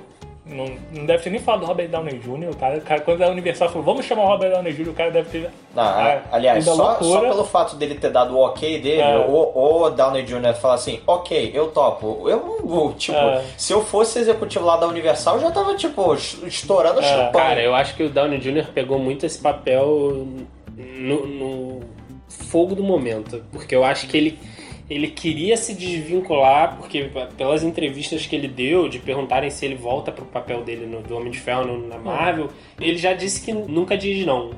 Não, 0.48 0.66
não 0.92 1.08
deve 1.08 1.24
ter 1.24 1.32
nem 1.32 1.40
falado 1.40 1.62
do 1.62 1.66
Robert 1.66 1.88
Downey 1.90 2.20
Jr., 2.20 2.50
o 2.52 2.56
cara, 2.56 2.78
o 2.78 2.82
cara, 2.82 3.02
quando 3.02 3.24
a 3.24 3.30
Universal 3.30 3.68
falou, 3.70 3.84
vamos 3.84 4.06
chamar 4.06 4.26
o 4.26 4.28
Robert 4.28 4.52
Downey 4.52 4.74
Jr., 4.74 4.90
o 4.90 4.94
cara 4.94 5.10
deve 5.10 5.28
ter. 5.30 5.50
Não, 5.74 6.00
é, 6.02 6.22
aliás, 6.32 6.64
ido 6.64 6.72
à 6.74 6.76
só, 6.76 7.02
só 7.02 7.20
pelo 7.22 7.44
fato 7.46 7.76
dele 7.76 7.96
ter 7.96 8.12
dado 8.12 8.36
o 8.38 8.40
ok 8.46 8.80
dele, 8.80 9.02
É. 9.02 9.18
ou 9.28 9.86
o 9.86 9.90
Downey 9.90 10.22
Jr. 10.24 10.54
falar 10.54 10.76
assim, 10.76 11.02
ok, 11.08 11.50
eu 11.52 11.70
topo. 11.72 12.30
Eu 12.30 12.38
não 12.46 12.60
vou, 12.68 12.94
tipo, 12.94 13.18
É. 13.18 13.44
se 13.58 13.74
eu 13.74 13.84
fosse 13.84 14.20
executivo 14.20 14.66
lá 14.66 14.78
da 14.78 14.88
Universal, 14.88 15.38
eu 15.38 15.42
já 15.42 15.52
tava, 15.52 15.74
tipo, 15.76 16.14
es- 16.14 16.38
estourando 16.46 17.00
É. 17.00 17.04
champanhe. 17.04 17.32
Cara, 17.34 17.62
eu 17.64 17.74
acho 17.74 17.96
que 17.96 18.04
o 18.04 18.10
Downey 18.10 18.38
Jr. 18.40 18.68
pegou 18.72 19.00
muito 19.00 19.26
esse 19.26 19.40
papel 19.40 20.28
no, 20.78 21.26
no 21.26 21.80
fogo 22.30 22.76
do 22.76 22.84
momento. 22.84 23.44
Porque 23.52 23.76
eu 23.76 23.84
acho 23.84 24.08
que 24.08 24.16
ele, 24.16 24.40
ele 24.90 25.08
queria 25.08 25.58
se 25.58 25.74
desvincular, 25.74 26.78
porque 26.78 27.10
pelas 27.38 27.64
entrevistas 27.64 28.26
que 28.26 28.36
ele 28.36 28.48
deu, 28.48 28.88
de 28.88 29.00
perguntarem 29.00 29.50
se 29.50 29.66
ele 29.66 29.76
volta 29.76 30.12
pro 30.12 30.26
papel 30.26 30.62
dele 30.64 30.86
no, 30.86 31.02
do 31.02 31.16
Homem 31.18 31.32
de 31.32 31.40
Ferro 31.40 31.66
no- 31.66 31.88
na 31.88 31.98
Marvel, 31.98 32.50
ele 32.80 32.98
já 32.98 33.14
disse 33.14 33.44
que 33.44 33.52
nunca 33.52 33.98
diz 33.98 34.26
não. 34.26 34.52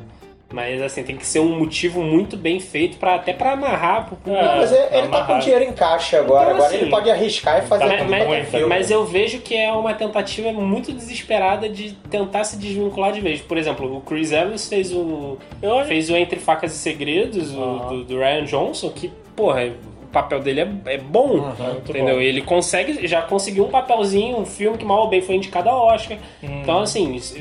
Mas 0.50 0.82
assim, 0.82 1.04
tem 1.04 1.18
que 1.18 1.26
ser 1.26 1.40
um 1.42 1.60
motivo 1.60 2.02
muito 2.02 2.38
bem 2.38 2.58
feito 2.58 2.96
para 2.98 3.16
até 3.16 3.34
pra 3.34 3.52
amarrar 3.52 4.06
pro 4.08 4.16
público. 4.16 4.46
É. 4.46 4.56
Mas 4.58 4.72
ele, 4.72 4.96
ele 4.98 5.08
tá 5.10 5.24
com 5.26 5.40
dinheiro 5.40 5.64
em 5.66 5.74
caixa 5.74 6.20
agora. 6.20 6.44
Então, 6.46 6.56
agora 6.56 6.68
assim, 6.70 6.78
ele 6.84 6.90
pode 6.90 7.12
arriscar 7.12 7.58
e 7.62 7.68
fazer 7.68 7.84
Mas, 7.86 7.98
tudo 8.00 8.10
mas- 8.10 8.54
é 8.54 8.66
mas 8.66 8.90
eu 8.92 9.04
vejo 9.06 9.40
que 9.42 9.54
é 9.58 9.70
uma 9.74 9.94
tentativa 9.94 10.54
muito 10.54 10.94
desesperada 10.94 11.68
de 11.68 11.92
tentar 12.10 12.46
se 12.46 12.56
desvincular 12.58 13.12
de 13.12 13.20
vez. 13.20 13.42
Por 13.42 13.58
exemplo, 13.58 13.94
o 13.98 14.00
Chris 14.00 14.32
Evans 14.32 14.70
fez 14.70 14.94
o, 14.94 15.38
Eu- 15.62 15.84
fez 15.84 16.10
o 16.10 16.16
Entre 16.16 16.40
Facas 16.40 16.74
e 16.74 16.78
Segredos, 16.78 17.54
o, 17.54 17.62
Aham. 17.62 17.88
do, 17.90 18.04
do 18.06 18.18
Ryan 18.18 18.46
Johnson, 18.46 18.90
que, 18.92 19.12
porra, 19.36 19.74
o 20.08 20.12
papel 20.12 20.40
dele 20.40 20.62
é, 20.62 20.94
é 20.94 20.98
bom, 20.98 21.28
muito 21.38 21.90
entendeu? 21.92 22.16
bom. 22.16 22.22
Ele 22.22 22.42
consegue, 22.42 23.06
já 23.08 23.22
conseguiu 23.22 23.66
um 23.66 23.70
papelzinho, 23.70 24.38
um 24.38 24.46
filme 24.46 24.78
que 24.78 24.86
mal 24.86 25.02
ou 25.02 25.10
bem 25.10 25.22
foi 25.22 25.36
indicado 25.36 25.70
a 25.70 25.76
Oscar. 25.76 26.18
Hum. 26.42 26.62
Então, 26.62 26.80
assim, 26.80 27.14
isso, 27.14 27.38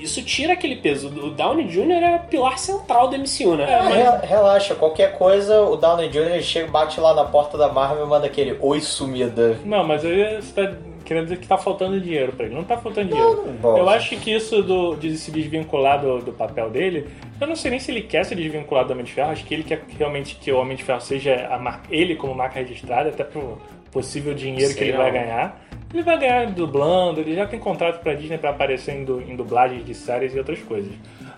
isso 0.00 0.22
tira 0.22 0.52
aquele 0.52 0.76
peso. 0.76 1.08
O 1.08 1.30
Downey 1.30 1.66
Jr. 1.66 1.92
é 2.02 2.18
pilar 2.18 2.58
central 2.58 3.08
do 3.08 3.16
MCU, 3.18 3.56
né? 3.56 3.66
Ah, 3.74 3.88
re- 4.20 4.26
Relaxa, 4.26 4.74
qualquer 4.74 5.16
coisa, 5.16 5.62
o 5.62 5.76
Downey 5.76 6.08
Jr. 6.10 6.18
ele 6.34 6.42
chega, 6.42 6.70
bate 6.70 7.00
lá 7.00 7.14
na 7.14 7.24
porta 7.24 7.56
da 7.56 7.68
Marvel 7.68 8.04
e 8.04 8.08
manda 8.08 8.26
aquele 8.26 8.56
oi 8.60 8.80
sumida. 8.80 9.58
Não, 9.64 9.82
mas 9.82 10.04
aí 10.04 10.36
você 10.36 10.52
tá 10.66 10.72
querendo 11.10 11.24
dizer 11.24 11.38
que 11.38 11.48
tá 11.48 11.58
faltando 11.58 12.00
dinheiro 12.00 12.30
pra 12.32 12.46
ele. 12.46 12.54
Não 12.54 12.62
tá 12.62 12.76
faltando 12.78 13.08
dinheiro. 13.08 13.44
não, 13.48 13.52
bom. 13.54 13.76
eu 13.76 13.88
acho 13.88 14.16
que 14.16 14.32
isso 14.32 14.62
do, 14.62 14.94
de 14.94 15.16
se 15.18 15.32
desvincular 15.32 16.00
do, 16.00 16.20
do 16.20 16.32
papel 16.32 16.70
dele, 16.70 17.08
eu 17.40 17.48
não 17.48 17.56
sei 17.56 17.72
nem 17.72 17.80
se 17.80 17.90
ele 17.90 18.02
quer 18.02 18.24
se 18.24 18.32
desvincular 18.36 18.84
do 18.86 18.92
Homem 18.92 19.04
de 19.04 19.12
Ferro. 19.12 19.32
Acho 19.32 19.44
que 19.44 19.52
ele 19.52 19.64
quer 19.64 19.82
realmente 19.98 20.36
que 20.36 20.52
o 20.52 20.56
Homem 20.56 20.76
de 20.76 20.84
Ferro 20.84 21.00
seja 21.00 21.48
a 21.50 21.58
marca, 21.58 21.88
ele 21.90 22.14
como 22.14 22.32
marca 22.32 22.60
registrada, 22.60 23.08
até 23.08 23.24
pro 23.24 23.58
possível 23.90 24.32
dinheiro 24.34 24.68
que 24.72 24.78
Sei 24.78 24.88
ele 24.90 24.96
não. 24.96 25.02
vai 25.02 25.10
ganhar. 25.10 25.60
Ele 25.92 26.04
vai 26.04 26.16
ganhar 26.16 26.46
dublando, 26.52 27.18
ele 27.20 27.34
já 27.34 27.48
tem 27.48 27.58
contrato 27.58 28.00
pra 28.00 28.14
Disney 28.14 28.38
pra 28.38 28.50
aparecer 28.50 28.94
em, 28.94 29.04
du- 29.04 29.20
em 29.20 29.34
dublagens 29.34 29.84
de 29.84 29.92
séries 29.92 30.32
e 30.32 30.38
outras 30.38 30.60
coisas. 30.60 30.92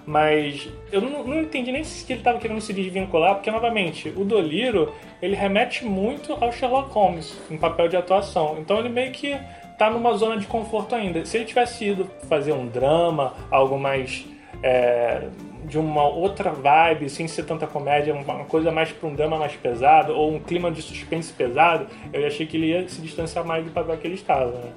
Mas 0.07 0.69
eu 0.91 1.01
não, 1.01 1.25
não 1.25 1.41
entendi 1.41 1.71
nem 1.71 1.85
se 1.85 2.13
ele 2.13 2.23
tava 2.23 2.39
querendo 2.39 2.61
se 2.61 2.73
desvincular, 2.73 3.37
porque, 3.37 3.51
novamente, 3.51 4.09
o 4.17 4.25
Doliro, 4.25 4.93
ele 5.21 5.37
remete 5.37 5.85
muito 5.85 6.33
ao 6.41 6.51
Sherlock 6.53 6.91
Holmes, 6.93 7.39
em 7.51 7.57
papel 7.57 7.89
de 7.89 7.97
atuação. 7.97 8.57
Então 8.59 8.79
ele 8.79 8.89
meio 8.89 9.13
que 9.13 9.37
tá 9.79 9.91
numa 9.91 10.13
zona 10.15 10.37
de 10.37 10.47
conforto 10.47 10.95
ainda. 10.95 11.25
Se 11.25 11.37
ele 11.37 11.45
tivesse 11.45 11.85
ido 11.85 12.11
fazer 12.29 12.53
um 12.53 12.67
drama, 12.67 13.35
algo 13.51 13.79
mais... 13.79 14.27
é, 14.63 15.29
de 15.65 15.79
uma 15.79 16.03
outra 16.09 16.51
vibe, 16.51 17.09
sem 17.09 17.29
ser 17.29 17.45
tanta 17.45 17.69
comédia, 17.69 18.13
uma 18.13 18.45
coisa 18.45 18.73
mais 18.73 18.91
pra 18.91 19.09
um 19.09 19.15
drama 19.15 19.39
mais 19.39 19.55
pesado, 19.55 20.13
ou 20.13 20.35
um 20.35 20.41
clima 20.41 20.73
de 20.73 20.83
suspense 20.83 21.33
pesado, 21.33 21.87
eu 22.13 22.27
achei 22.27 22.45
que 22.47 22.57
ele 22.57 22.67
ia 22.67 22.89
se 22.89 23.01
distanciar 23.01 23.47
mais 23.47 23.65
do 23.65 23.71
papel 23.71 23.97
que 23.97 24.07
ele 24.07 24.17
estava, 24.17 24.51
né? 24.51 24.73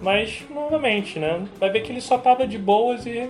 Mas, 0.00 0.42
novamente, 0.48 1.18
né? 1.18 1.46
Vai 1.60 1.68
ver 1.70 1.82
que 1.82 1.92
ele 1.92 2.00
só 2.00 2.16
tava 2.16 2.46
de 2.46 2.56
boas 2.56 3.04
e 3.04 3.28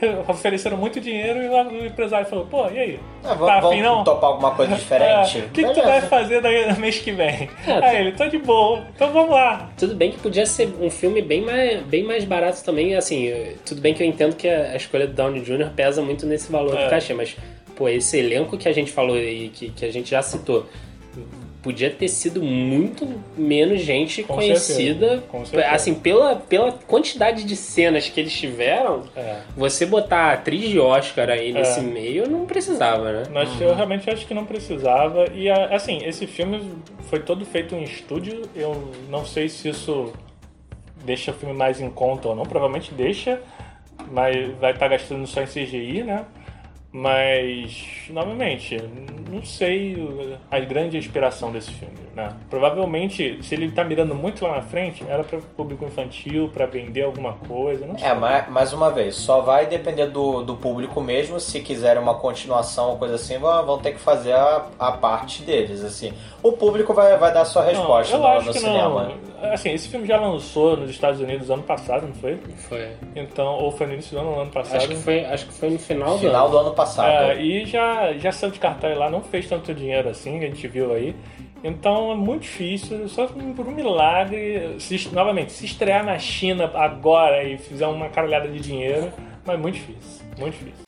ofereceram 0.28 0.76
muito 0.76 1.00
dinheiro 1.00 1.42
e 1.42 1.48
o 1.48 1.86
empresário 1.86 2.26
falou, 2.26 2.46
pô, 2.46 2.68
e 2.68 2.78
aí? 2.78 3.00
Ah, 3.24 3.34
v- 3.34 3.46
tá 3.46 3.60
vamos 3.60 3.66
afim 3.72 3.82
não? 3.82 4.04
topar 4.04 4.30
alguma 4.30 4.50
coisa 4.54 4.74
diferente? 4.76 5.38
É, 5.38 5.40
O 5.42 5.48
que, 5.48 5.64
que 5.64 5.72
tu 5.74 5.82
vai 5.82 6.00
fazer 6.02 6.40
daí 6.42 6.70
no 6.70 6.76
mês 6.80 6.98
que 6.98 7.12
vem? 7.12 7.48
É, 7.66 7.72
Aí 7.72 7.96
ele, 8.00 8.12
tô 8.12 8.26
de 8.28 8.38
boa, 8.38 8.84
então 8.94 9.10
vamos 9.12 9.30
lá. 9.30 9.70
Tudo 9.78 9.94
bem 9.94 10.10
que 10.12 10.18
podia 10.18 10.44
ser 10.46 10.68
um 10.80 10.90
filme 10.90 11.22
bem 11.22 11.40
mais, 11.42 11.80
bem 11.84 12.02
mais 12.04 12.24
barato 12.24 12.62
também, 12.64 12.94
assim, 12.94 13.32
tudo 13.64 13.80
bem 13.80 13.94
que 13.94 14.02
eu 14.02 14.06
entendo 14.06 14.36
que 14.36 14.48
a, 14.48 14.72
a 14.72 14.76
escolha 14.76 15.06
do 15.06 15.14
Downey 15.14 15.40
Jr. 15.42 15.70
pesa 15.74 16.02
muito 16.02 16.26
nesse 16.26 16.50
valor 16.52 16.76
É. 16.78 16.84
do 16.84 16.90
cachê, 16.90 17.14
mas, 17.14 17.36
pô, 17.74 17.88
esse 17.88 18.18
elenco 18.18 18.56
que 18.58 18.68
a 18.68 18.72
gente 18.72 18.90
falou 18.92 19.16
e 19.18 19.48
que, 19.48 19.70
que 19.70 19.84
a 19.84 19.92
gente 19.92 20.10
já 20.10 20.20
citou, 20.22 20.66
podia 21.66 21.90
ter 21.90 22.06
sido 22.06 22.40
muito 22.40 23.08
menos 23.36 23.80
gente 23.80 24.22
Com 24.22 24.34
conhecida, 24.34 25.08
certeza, 25.08 25.22
com 25.28 25.44
certeza. 25.44 25.74
assim, 25.74 25.94
pela, 25.96 26.36
pela 26.36 26.70
quantidade 26.70 27.42
de 27.42 27.56
cenas 27.56 28.08
que 28.08 28.20
eles 28.20 28.32
tiveram, 28.32 29.02
É. 29.16 29.40
você 29.56 29.84
botar 29.84 30.18
a 30.18 30.32
atriz 30.34 30.68
de 30.70 30.78
Oscar 30.78 31.28
aí 31.28 31.52
nesse 31.52 31.80
É. 31.80 31.82
meio 31.82 32.30
não 32.30 32.46
precisava, 32.46 33.10
né? 33.10 33.22
Mas 33.32 33.60
eu 33.60 33.74
realmente 33.74 34.08
acho 34.08 34.24
que 34.28 34.32
não 34.32 34.44
precisava. 34.44 35.26
E 35.34 35.50
assim, 35.50 35.98
esse 36.04 36.24
filme 36.24 36.70
foi 37.10 37.18
todo 37.18 37.44
feito 37.44 37.74
em 37.74 37.82
estúdio. 37.82 38.42
Eu 38.54 38.92
não 39.10 39.24
sei 39.26 39.48
se 39.48 39.68
isso 39.68 40.12
deixa 41.04 41.32
o 41.32 41.34
filme 41.34 41.52
mais 41.54 41.80
em 41.80 41.90
conta 41.90 42.28
ou 42.28 42.36
não. 42.36 42.44
Provavelmente 42.44 42.94
deixa, 42.94 43.40
mas 44.12 44.52
vai 44.60 44.70
estar 44.70 44.86
gastando 44.86 45.26
só 45.26 45.42
em 45.42 45.46
CGI, 45.46 46.04
né? 46.04 46.24
Mas, 46.96 48.06
novamente, 48.08 48.82
não 49.30 49.44
sei 49.44 50.34
a 50.50 50.58
grande 50.60 50.96
inspiração 50.96 51.52
desse 51.52 51.70
filme, 51.70 51.92
né? 52.14 52.32
Provavelmente, 52.48 53.38
se 53.42 53.54
ele 53.54 53.70
tá 53.70 53.84
mirando 53.84 54.14
muito 54.14 54.42
lá 54.42 54.56
na 54.56 54.62
frente, 54.62 55.04
era 55.06 55.22
para 55.22 55.38
público 55.54 55.84
infantil, 55.84 56.48
para 56.48 56.64
vender 56.64 57.02
alguma 57.02 57.34
coisa, 57.34 57.84
não 57.84 57.98
sei. 57.98 58.08
É, 58.08 58.14
mas, 58.14 58.48
mais 58.48 58.72
uma 58.72 58.90
vez, 58.90 59.14
só 59.14 59.42
vai 59.42 59.66
depender 59.66 60.06
do, 60.06 60.42
do 60.42 60.56
público 60.56 60.98
mesmo. 61.02 61.38
Se 61.38 61.60
quiserem 61.60 62.02
uma 62.02 62.14
continuação 62.14 62.92
ou 62.92 62.96
coisa 62.96 63.16
assim, 63.16 63.36
vão, 63.36 63.66
vão 63.66 63.78
ter 63.78 63.92
que 63.92 64.00
fazer 64.00 64.32
a, 64.32 64.64
a 64.78 64.92
parte 64.92 65.42
deles, 65.42 65.84
assim. 65.84 66.14
O 66.42 66.52
público 66.52 66.94
vai, 66.94 67.14
vai 67.18 67.30
dar 67.30 67.44
sua 67.44 67.62
resposta 67.62 68.16
não, 68.16 68.38
no, 68.38 68.42
no 68.42 68.52
que 68.54 68.58
cinema. 68.58 69.02
não. 69.02 69.35
Assim, 69.42 69.72
esse 69.72 69.88
filme 69.88 70.06
já 70.06 70.18
lançou 70.18 70.76
nos 70.76 70.90
Estados 70.90 71.20
Unidos 71.20 71.50
ano 71.50 71.62
passado, 71.62 72.06
não 72.06 72.14
foi? 72.14 72.38
Foi. 72.68 72.88
Então, 73.14 73.54
ou 73.54 73.70
foi 73.70 73.86
no 73.86 73.92
início 73.94 74.12
do 74.12 74.20
ano, 74.20 74.40
ano 74.40 74.50
passado. 74.50 74.76
Acho 74.76 74.88
que 74.88 74.96
foi, 74.96 75.24
acho 75.24 75.46
que 75.46 75.52
foi 75.52 75.70
no 75.70 75.78
final, 75.78 76.18
Final 76.18 76.48
do 76.48 76.52
do 76.52 76.58
ano 76.58 76.74
passado. 76.74 77.32
É, 77.32 77.42
e 77.42 77.64
já, 77.66 78.12
já 78.14 78.32
saiu 78.32 78.50
de 78.50 78.58
cartaz 78.58 78.96
lá, 78.96 79.10
não 79.10 79.20
fez 79.20 79.48
tanto 79.48 79.74
dinheiro 79.74 80.08
assim, 80.08 80.38
a 80.38 80.42
gente 80.42 80.66
viu 80.68 80.92
aí. 80.92 81.14
Então 81.62 82.12
é 82.12 82.14
muito 82.14 82.42
difícil, 82.42 83.08
só 83.08 83.26
por 83.26 83.66
um 83.66 83.72
milagre, 83.72 84.76
se, 84.78 85.08
novamente, 85.12 85.52
se 85.52 85.64
estrear 85.64 86.04
na 86.04 86.18
China 86.18 86.70
agora 86.74 87.42
e 87.42 87.58
fizer 87.58 87.86
uma 87.86 88.08
caralhada 88.08 88.48
de 88.48 88.60
dinheiro, 88.60 89.12
mas 89.44 89.58
muito 89.58 89.74
difícil, 89.74 90.24
muito 90.38 90.52
difícil. 90.52 90.85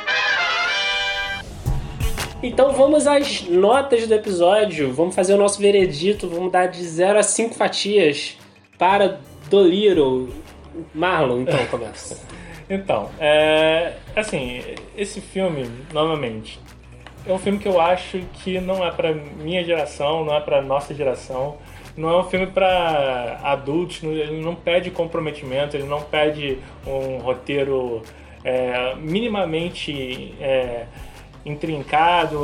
Então 2.41 2.73
vamos 2.73 3.07
às 3.07 3.43
notas 3.49 4.07
do 4.07 4.15
episódio. 4.15 4.93
Vamos 4.93 5.15
fazer 5.15 5.35
o 5.35 5.37
nosso 5.37 5.61
veredito. 5.61 6.29
Vamos 6.29 6.53
dar 6.53 6.67
de 6.67 6.85
0 6.85 7.19
a 7.19 7.23
5 7.23 7.55
fatias 7.55 8.39
para 8.79 9.19
Dolittle. 9.51 10.29
Marlon, 10.95 11.43
então 11.43 11.67
começa. 11.67 12.27
Então, 12.71 13.09
é, 13.19 13.95
assim, 14.15 14.63
esse 14.95 15.23
filme, 15.23 15.71
novamente, 15.91 16.61
é 17.27 17.33
um 17.33 17.39
filme 17.39 17.59
que 17.59 17.67
eu 17.67 17.81
acho 17.81 18.19
que 18.35 18.61
não 18.61 18.87
é 18.87 18.91
pra 18.91 19.15
minha 19.15 19.65
geração, 19.65 20.23
não 20.23 20.37
é 20.37 20.41
pra 20.43 20.61
nossa 20.61 20.95
geração. 20.95 21.57
Não 21.97 22.11
é 22.11 22.19
um 22.19 22.25
filme 22.25 22.47
pra 22.47 23.41
adultos, 23.43 24.03
ele 24.03 24.43
não 24.43 24.55
pede 24.55 24.91
comprometimento, 24.91 25.79
ele 25.79 25.87
não 25.87 26.03
pede 26.03 26.59
um 26.87 27.17
roteiro 27.17 28.03
é, 28.45 28.95
minimamente 28.97 30.35
é, 30.39 30.85
intrincado, 31.49 32.39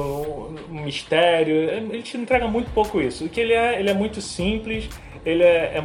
um 0.71 0.83
mistério. 0.83 1.55
Ele 1.55 2.03
te 2.03 2.17
entrega 2.17 2.47
muito 2.49 2.71
pouco 2.73 3.01
isso. 3.01 3.25
O 3.25 3.29
que 3.29 3.41
ele 3.41 3.53
é, 3.53 3.79
ele 3.79 3.91
é 3.91 3.95
muito 3.95 4.21
simples, 4.21 4.89
ele 5.25 5.43
é, 5.43 5.77
é 5.77 5.85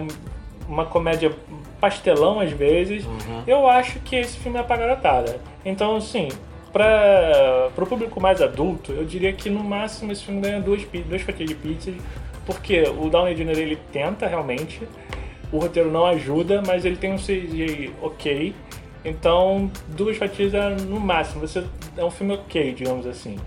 uma 0.67 0.85
comédia 0.85 1.35
pastelão 1.79 2.39
às 2.39 2.51
vezes. 2.51 3.05
Eu 3.47 3.67
acho 3.67 3.99
que 3.99 4.15
esse 4.15 4.37
filme 4.37 4.59
é 4.59 4.63
pra 4.63 4.77
garotada. 4.77 5.39
Então, 5.65 5.95
assim, 5.95 6.29
para 6.71 7.71
o 7.77 7.85
público 7.85 8.21
mais 8.21 8.41
adulto, 8.41 8.91
eu 8.91 9.05
diria 9.05 9.33
que 9.33 9.49
no 9.49 9.63
máximo 9.63 10.11
esse 10.11 10.23
filme 10.23 10.41
ganha 10.41 10.59
duas, 10.59 10.83
duas 10.83 11.21
fatias 11.21 11.49
de 11.49 11.55
pizza, 11.55 11.91
porque 12.45 12.83
o 12.83 13.09
Downey 13.09 13.35
Jr. 13.35 13.57
ele 13.57 13.77
tenta 13.91 14.27
realmente, 14.27 14.81
o 15.51 15.59
roteiro 15.59 15.91
não 15.91 16.05
ajuda, 16.05 16.61
mas 16.65 16.85
ele 16.85 16.95
tem 16.95 17.13
um 17.13 17.17
CGI 17.17 17.91
ok. 18.01 18.53
Então, 19.03 19.71
duas 19.89 20.17
fatias 20.17 20.53
é 20.53 20.69
no 20.69 20.99
máximo. 20.99 21.41
Você 21.41 21.63
é 21.97 22.03
um 22.03 22.11
filme 22.11 22.33
ok, 22.33 22.73
digamos 22.73 23.07
assim. 23.07 23.37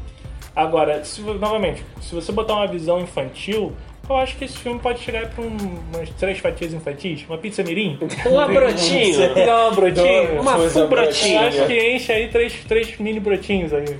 Agora, 0.55 1.05
se, 1.05 1.21
novamente, 1.23 1.85
se 2.01 2.15
você 2.15 2.31
botar 2.31 2.55
uma 2.55 2.67
visão 2.67 3.01
infantil, 3.01 3.73
eu 4.09 4.17
acho 4.17 4.37
que 4.37 4.45
esse 4.45 4.59
filme 4.59 4.79
pode 4.79 5.01
chegar 5.01 5.29
para 5.31 5.45
umas 5.45 6.11
três 6.19 6.39
fatias 6.39 6.75
infantis, 6.75 7.25
uma 7.29 7.39
pizza 7.39 7.63
mirim. 7.63 7.99
Um 8.01 8.07
brotinho. 8.53 9.35
Dá 9.35 9.69
uma 9.69 9.71
brotinho. 9.71 10.41
Uma 10.41 10.59
full. 10.69 10.83
Eu 10.83 11.01
acho 11.01 11.67
que 11.67 11.95
enche 11.95 12.13
aí 12.13 12.29
três, 12.29 12.65
três 12.65 12.99
mini 12.99 13.21
brotinhos 13.21 13.73
aí. 13.73 13.97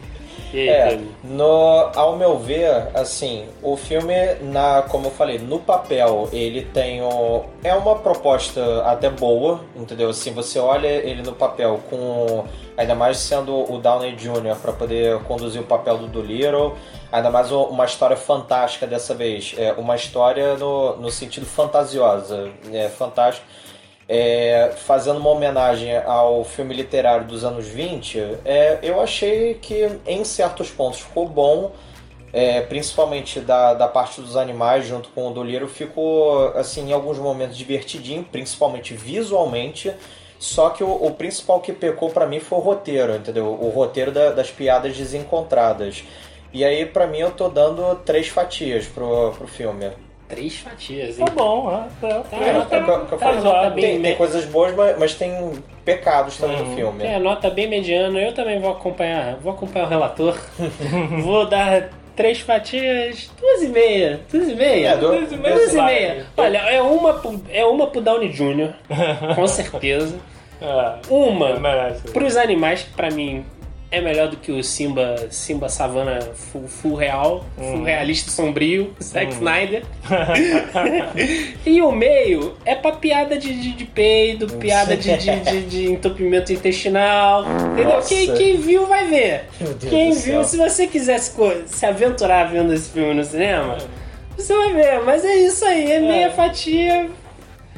E 0.53 0.69
É, 0.69 1.01
no, 1.25 1.91
ao 1.95 2.17
meu 2.17 2.39
ver, 2.39 2.89
assim, 2.95 3.47
o 3.63 3.77
filme, 3.77 4.15
na, 4.43 4.83
como 4.83 5.07
eu 5.07 5.11
falei, 5.11 5.39
no 5.39 5.59
papel, 5.59 6.29
ele 6.33 6.63
tem 6.63 7.01
o, 7.03 7.45
é 7.65 7.75
uma 7.75 7.97
proposta 7.97 8.83
até 8.85 9.09
boa, 9.09 9.61
entendeu? 9.75 10.11
Assim, 10.11 10.33
você 10.33 10.59
olha 10.59 10.89
ele 10.89 11.23
no 11.23 11.33
papel 11.33 11.81
com, 11.89 12.45
ainda 12.77 12.95
mais 12.95 13.17
sendo 13.19 13.73
o 13.73 13.79
Downey 13.79 14.15
Jr. 14.15 14.57
para 14.61 14.73
poder 14.73 15.19
conduzir 15.21 15.63
o 15.63 15.65
papel 15.65 15.99
do 15.99 16.07
Dolittle, 16.07 16.75
ainda 17.11 17.31
mais 17.31 17.51
uma 17.51 17.85
história 17.85 18.17
fantástica 18.17 18.87
dessa 18.87 19.15
vez, 19.15 19.55
é 19.57 19.73
uma 19.73 19.97
história 19.97 20.57
no, 20.57 20.97
no 20.97 21.11
sentido 21.11 21.47
fantasiosa, 21.47 22.51
é 22.73 22.89
fantástico 22.89 23.47
é, 24.09 24.73
fazendo 24.87 25.19
uma 25.19 25.31
homenagem 25.31 25.97
ao 25.99 26.45
filme 26.45 26.75
literário 26.75 27.27
dos 27.27 27.45
anos 27.45 27.67
20, 27.67 28.19
é, 28.45 28.79
eu 28.83 29.01
achei 29.01 29.55
que 29.55 29.89
em 30.07 30.25
certos 30.25 30.71
pontos 30.71 31.01
ficou 31.01 31.27
bom, 31.29 31.73
é, 32.33 32.61
principalmente 32.63 33.41
da, 33.41 33.75
da 33.75 33.87
parte 33.89 34.21
dos 34.21 34.37
animais 34.37 34.87
junto 34.87 35.09
com 35.11 35.29
o 35.29 35.33
Doliro, 35.33 35.69
ficou 35.69 36.49
assim 36.57 36.89
em 36.89 36.93
alguns 36.93 37.19
momentos 37.19 37.57
divertidinho, 37.57 38.25
principalmente 38.25 38.95
visualmente. 38.95 39.93
Só 40.39 40.71
que 40.71 40.83
o, 40.83 40.91
o 40.91 41.13
principal 41.13 41.61
que 41.61 41.73
pecou 41.73 42.11
pra 42.11 42.27
mim 42.27 42.41
foi 42.41 42.59
o 42.59 42.63
roteiro, 42.63 43.15
entendeu? 43.15 43.47
O 43.47 43.69
roteiro 43.71 44.11
da- 44.11 44.33
das 44.33 44.51
piadas 44.51 44.97
desencontradas. 44.97 46.03
E 46.53 46.65
aí, 46.65 46.85
pra 46.85 47.07
mim, 47.07 47.19
eu 47.19 47.31
tô 47.31 47.49
dando 47.49 47.95
três 48.05 48.27
fatias 48.29 48.87
pro, 48.87 49.33
pro 49.39 49.47
filme. 49.47 49.91
Três 50.33 50.57
fatias, 50.61 51.19
hein? 51.19 51.27
Tá 51.27 51.33
bom, 51.33 51.71
né? 51.71 51.89
Tá, 52.01 52.09
Tá, 52.09 52.21
tá, 52.23 52.37
É, 52.37 52.53
tá, 52.65 52.77
é 52.77 53.41
tá 53.43 53.71
tem, 53.73 54.01
tem 54.01 54.17
coisas 54.17 54.47
boas, 54.47 54.75
mas, 54.75 54.99
mas 54.99 55.15
tem 55.15 55.53
pecados 55.85 56.39
também 56.39 56.57
Uhum. 56.59 56.71
no 56.71 56.75
filme. 56.75 57.05
É, 57.05 57.19
nota 57.19 57.51
bem 57.51 57.69
mediana. 57.69 58.19
Eu 58.19 58.33
também 58.33 58.59
vou 58.59 58.71
acompanhar. 58.71 59.37
Vou 59.37 59.53
acompanhar 59.53 59.85
o 59.85 59.89
relator. 59.91 60.35
vou 61.23 61.47
dar 61.47 61.91
três 62.17 62.41
fatias, 62.41 63.31
duas 63.39 63.63
e 63.63 63.69
meia. 63.69 64.21
Duas 64.33 64.49
e 64.49 64.55
meia. 64.55 64.89
É, 64.89 64.97
du- 64.97 65.09
Duas 65.09 65.33
e 65.33 65.37
meia, 65.37 65.55
Duas 65.55 65.75
e 65.75 65.83
meia. 65.83 66.27
Olha, 66.35 66.59
é 66.59 66.81
uma, 66.81 67.13
pro, 67.13 67.43
é 67.51 67.65
uma 67.67 67.87
pro 67.89 68.01
Downey 68.01 68.31
Jr., 68.31 68.73
com 69.35 69.45
certeza. 69.47 70.19
É, 70.63 70.95
Uma 71.13 71.59
merece. 71.59 72.11
pros 72.13 72.37
animais, 72.39 72.85
que 72.85 72.93
pra 72.95 73.11
mim 73.11 73.45
é 73.93 74.01
melhor 74.01 74.29
do 74.29 74.39
que 74.39 74.51
o 74.51 74.65
Simba, 74.65 75.29
Simba 75.31 75.69
Savana 75.69 76.19
full, 76.35 76.67
full 76.67 76.95
real, 76.95 77.45
full 77.57 77.83
realista 77.85 78.31
sombrio, 78.31 78.93
Zack 79.03 79.33
Snyder. 79.35 79.85
e 81.65 81.81
o 81.83 81.93
meio 81.93 82.55
é 82.65 82.75
pra 82.75 82.93
piada 82.93 83.37
de, 83.39 83.53
de, 83.55 83.73
de 83.73 83.85
peido, 83.85 84.47
piada 84.57 84.97
de, 84.97 85.17
de, 85.19 85.41
de- 85.41 85.63
de 85.67 85.93
entupimento 85.93 86.53
intestinal. 86.53 87.45
Entendeu? 87.45 88.01
Quem, 88.09 88.35
quem 88.35 88.57
viu 88.57 88.87
vai 88.87 89.07
ver. 89.07 89.45
Quem 89.89 90.13
viu, 90.13 90.43
se 90.45 90.57
você 90.57 90.87
quiser 90.87 91.19
se, 91.19 91.33
se 91.67 91.87
aventurar 91.87 92.45
vendo 92.51 92.73
esse 92.73 92.91
filme 92.91 93.15
no 93.15 93.25
cinema, 93.25 93.77
você 94.37 94.55
vai 94.57 94.73
ver. 94.73 95.03
Mas 95.05 95.25
é 95.25 95.35
isso 95.37 95.65
aí, 95.65 95.93
é 95.93 96.01
meia 96.01 96.31
fatia. 96.31 97.11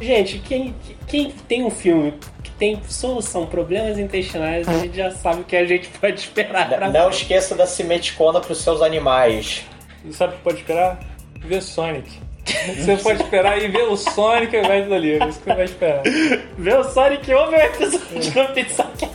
Gente, 0.00 0.38
quem, 0.38 0.74
quem 1.07 1.33
tem 1.48 1.64
um 1.64 1.70
filme 1.70 2.14
tem 2.58 2.80
solução, 2.88 3.46
problemas 3.46 3.98
intestinais, 3.98 4.68
a 4.68 4.78
gente 4.78 4.96
já 4.96 5.10
sabe 5.10 5.40
o 5.40 5.44
que 5.44 5.56
a 5.56 5.64
gente 5.64 5.88
pode 5.88 6.20
esperar. 6.20 6.68
pra 6.68 6.90
Não 6.90 7.10
esqueça 7.10 7.54
da 7.54 7.66
cimeticona 7.66 8.40
pros 8.40 8.62
seus 8.62 8.80
animais. 8.82 9.64
E 10.04 10.12
sabe 10.12 10.34
o 10.34 10.36
que 10.36 10.42
pode 10.42 10.58
esperar? 10.58 11.00
Ver 11.40 11.62
Sonic. 11.62 12.10
Você 12.46 12.96
pode 12.98 13.22
esperar 13.22 13.62
e 13.62 13.68
ver 13.68 13.84
o 13.84 13.96
Sonic 13.96 14.56
ao 14.56 14.64
invés 14.64 14.86
do 14.88 14.96
livro. 14.96 15.28
Isso 15.28 15.38
que 15.40 15.44
você 15.44 15.54
vai 15.54 15.64
esperar. 15.64 16.02
ver 16.58 16.78
o 16.78 16.84
Sonic 16.84 17.32
ou 17.32 17.50
ver 17.50 17.56
o 17.56 17.60
episódio 17.60 18.32
do 18.32 18.52
PizzaCast. 18.52 19.14